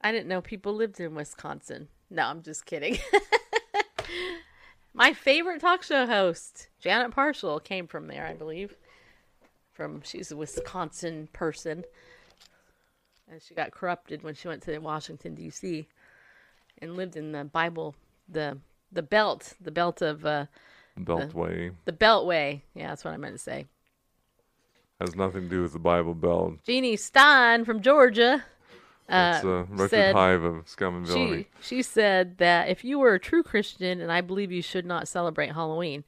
[0.00, 1.88] I didn't know people lived in Wisconsin.
[2.10, 2.98] No, I'm just kidding.
[4.94, 8.76] My favorite talk show host, Janet Parshall, came from there, I believe.
[9.72, 11.84] From she's a Wisconsin person.
[13.30, 15.86] And she got corrupted when she went to Washington D.C.
[16.78, 17.94] and lived in the Bible,
[18.28, 18.58] the
[18.90, 20.46] the belt, the belt of uh,
[20.98, 22.62] beltway the Beltway.
[22.74, 23.66] Yeah, that's what I meant to say.
[25.00, 28.44] has nothing to do with the bible belt Jeannie Stein from Georgia.
[29.08, 31.48] That's a record said- hive of scum and villainy.
[31.60, 34.86] She she said that if you were a true Christian, and I believe you should
[34.86, 36.02] not celebrate Halloween,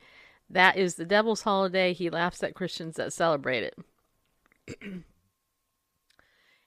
[0.50, 1.92] that is the devil's holiday.
[1.92, 3.72] He laughs at Christians that celebrate
[4.68, 4.82] it.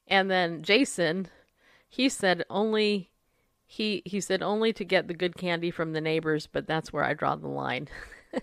[0.07, 1.27] and then Jason,
[1.87, 3.11] he said only
[3.65, 7.03] he he said only to get the good candy from the neighbors, but that's where
[7.03, 7.87] I draw the line.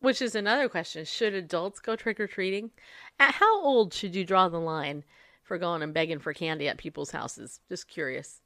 [0.00, 1.04] Which is another question.
[1.04, 2.70] Should adults go trick or treating?
[3.18, 5.04] At how old should you draw the line
[5.42, 7.60] for going and begging for candy at people's houses?
[7.68, 8.42] Just curious.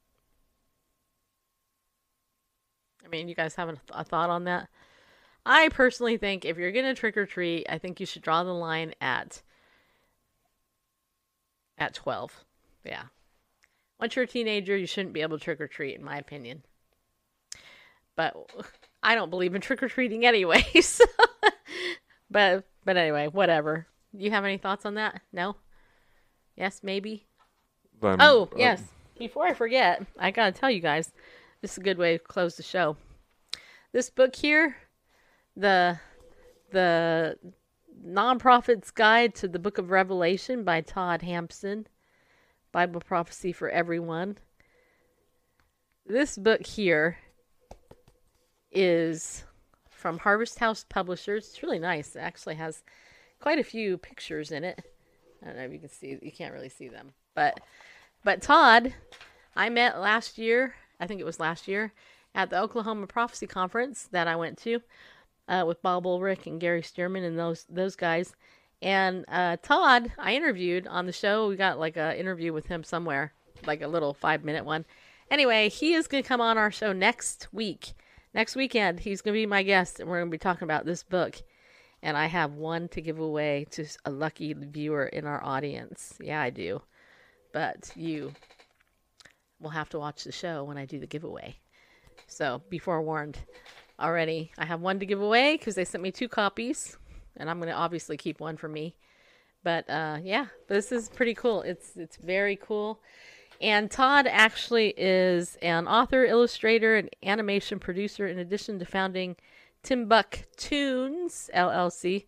[3.05, 4.69] I mean, you guys have a, a thought on that?
[5.47, 8.45] I personally think if you're going to trick or treat, I think you should draw
[8.45, 9.43] the line at
[11.79, 12.45] at 12.
[12.85, 13.05] Yeah.
[14.01, 16.63] Once you're a teenager, you shouldn't be able to trick or treat in my opinion.
[18.17, 18.35] But
[19.03, 20.65] I don't believe in trick or treating anyway.
[20.83, 21.05] So
[22.31, 23.87] but but anyway, whatever.
[24.13, 25.21] You have any thoughts on that?
[25.33, 25.57] No?
[26.57, 27.27] Yes, maybe.
[28.03, 28.83] I'm- Oh, uh, yes.
[29.19, 31.13] Before I forget, I gotta tell you guys,
[31.61, 32.97] this is a good way to close the show.
[33.93, 34.77] This book here,
[35.57, 35.99] the
[36.71, 37.39] the
[38.03, 41.87] Non-Prophet's guide to the Book of Revelation by Todd Hampson,
[42.73, 44.39] Bible prophecy for everyone.
[46.07, 47.19] This book here
[48.71, 49.45] is
[49.91, 51.49] from Harvest House Publishers.
[51.49, 52.15] It's really nice.
[52.15, 52.83] It actually has
[53.41, 54.81] quite a few pictures in it.
[55.43, 56.19] I don't know if you can see.
[56.23, 57.61] You can't really see them, but
[58.25, 58.95] but Todd,
[59.55, 60.75] I met last year.
[61.01, 61.93] I think it was last year,
[62.35, 64.81] at the Oklahoma Prophecy Conference that I went to
[65.49, 68.35] uh, with Bob Ulrich and Gary Stearman and those those guys.
[68.81, 71.49] And uh, Todd, I interviewed on the show.
[71.49, 73.33] We got like an interview with him somewhere,
[73.67, 74.85] like a little five minute one.
[75.31, 77.93] Anyway, he is going to come on our show next week.
[78.35, 80.85] Next weekend, he's going to be my guest, and we're going to be talking about
[80.85, 81.43] this book.
[82.03, 86.17] And I have one to give away to a lucky viewer in our audience.
[86.21, 86.81] Yeah, I do.
[87.53, 88.33] But you
[89.61, 91.57] will have to watch the show when I do the giveaway.
[92.27, 93.39] So be forewarned
[94.01, 94.53] already.
[94.59, 96.97] I have one to give away because they sent me two copies,
[97.37, 98.97] and I'm going to obviously keep one for me.
[99.63, 101.63] But uh, yeah, this is pretty cool.
[101.63, 103.01] It's it's very cool.
[103.61, 109.37] And Todd actually is an author, illustrator, and animation producer, in addition to founding
[109.83, 112.27] Timbuk Tunes LLC.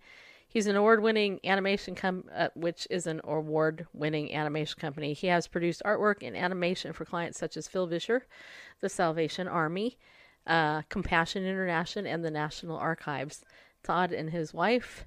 [0.49, 5.13] He's an award-winning animation com- uh, which is an award-winning animation company.
[5.13, 8.27] He has produced artwork and animation for clients such as Phil Vischer,
[8.81, 9.97] the Salvation Army,
[10.51, 13.45] uh, Compassion International, and the National Archives.
[13.83, 15.07] Todd and his wife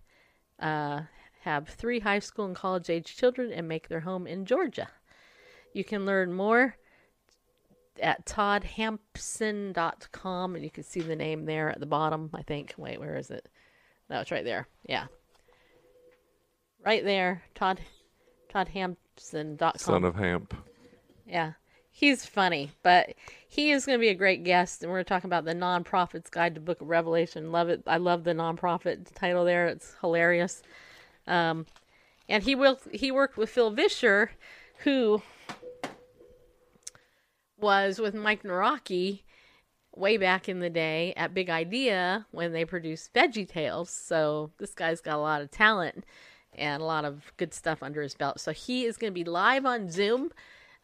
[0.60, 1.02] uh,
[1.41, 4.88] have three high school and college age children and make their home in Georgia.
[5.74, 6.78] You can learn more
[8.02, 12.74] at toddhampson.com and you can see the name there at the bottom, I think.
[12.78, 13.48] Wait, where is it?
[14.10, 14.68] No, it's right there.
[14.88, 15.06] Yeah.
[16.84, 17.80] Right there, Todd
[18.54, 19.78] toddhampson.com.
[19.78, 20.54] Son of Hamp.
[21.26, 21.54] Yeah.
[21.96, 23.14] He's funny, but
[23.48, 26.56] he is going to be a great guest and we're talking about the Non-Prophet's guide
[26.56, 27.52] to book of revelation.
[27.52, 27.84] Love it.
[27.86, 29.68] I love the nonprofit title there.
[29.68, 30.64] It's hilarious.
[31.28, 31.68] Um,
[32.28, 34.32] and he will he worked with Phil Vischer
[34.80, 35.22] who
[37.60, 39.22] was with Mike Nawrocki
[39.96, 43.91] way back in the day at Big Idea when they produced Veggie Tales.
[43.91, 46.06] So this guy's got a lot of talent
[46.56, 48.39] and a lot of good stuff under his belt.
[48.39, 50.32] So he is going to be live on Zoom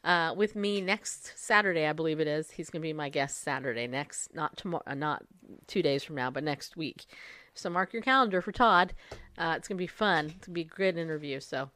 [0.04, 2.52] uh, with me next Saturday, I believe it is.
[2.52, 5.24] He's going to be my guest Saturday next, not tomorrow, uh, not
[5.68, 7.06] two days from now, but next week.
[7.54, 8.94] So mark your calendar for Todd.
[9.38, 10.26] Uh, it's going to be fun.
[10.26, 11.40] It's going to be a good interview.
[11.42, 11.70] So,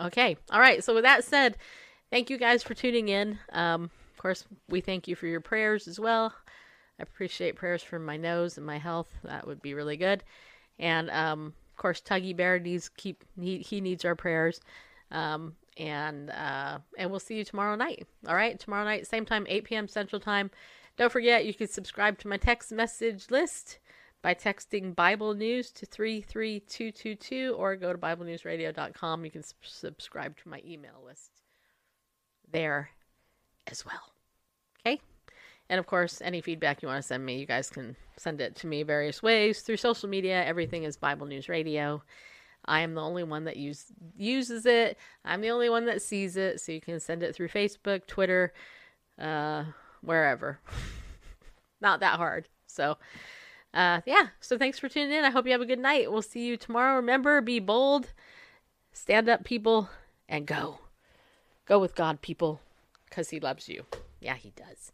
[0.00, 0.82] okay, all right.
[0.82, 1.58] So with that said,
[2.10, 3.38] thank you guys for tuning in.
[3.52, 6.32] Um, of course, we thank you for your prayers as well.
[6.98, 9.08] I appreciate prayers for my nose and my health.
[9.22, 10.24] That would be really good.
[10.78, 14.60] And um, of course, Tuggy Bear needs keep he, he needs our prayers.
[15.10, 18.06] Um, and uh, and we'll see you tomorrow night.
[18.26, 19.88] All right, tomorrow night, same time, 8 p.m.
[19.88, 20.50] Central Time.
[20.96, 23.78] Don't forget, you can subscribe to my text message list
[24.20, 29.24] by texting Bible News to 33222 or go to BibleNewsRadio.com.
[29.24, 31.30] You can subscribe to my email list
[32.50, 32.90] there
[33.68, 34.12] as well.
[34.80, 35.00] Okay?
[35.70, 38.56] And of course, any feedback you want to send me, you guys can send it
[38.56, 40.44] to me various ways through social media.
[40.44, 42.02] Everything is Bible News Radio.
[42.68, 44.98] I am the only one that use, uses it.
[45.24, 46.60] I'm the only one that sees it.
[46.60, 48.52] So you can send it through Facebook, Twitter,
[49.18, 49.64] uh,
[50.02, 50.60] wherever.
[51.80, 52.48] Not that hard.
[52.66, 52.98] So,
[53.72, 54.28] uh, yeah.
[54.40, 55.24] So thanks for tuning in.
[55.24, 56.12] I hope you have a good night.
[56.12, 56.96] We'll see you tomorrow.
[56.96, 58.12] Remember, be bold,
[58.92, 59.88] stand up, people,
[60.28, 60.80] and go.
[61.64, 62.60] Go with God, people,
[63.08, 63.84] because He loves you.
[64.20, 64.92] Yeah, He does.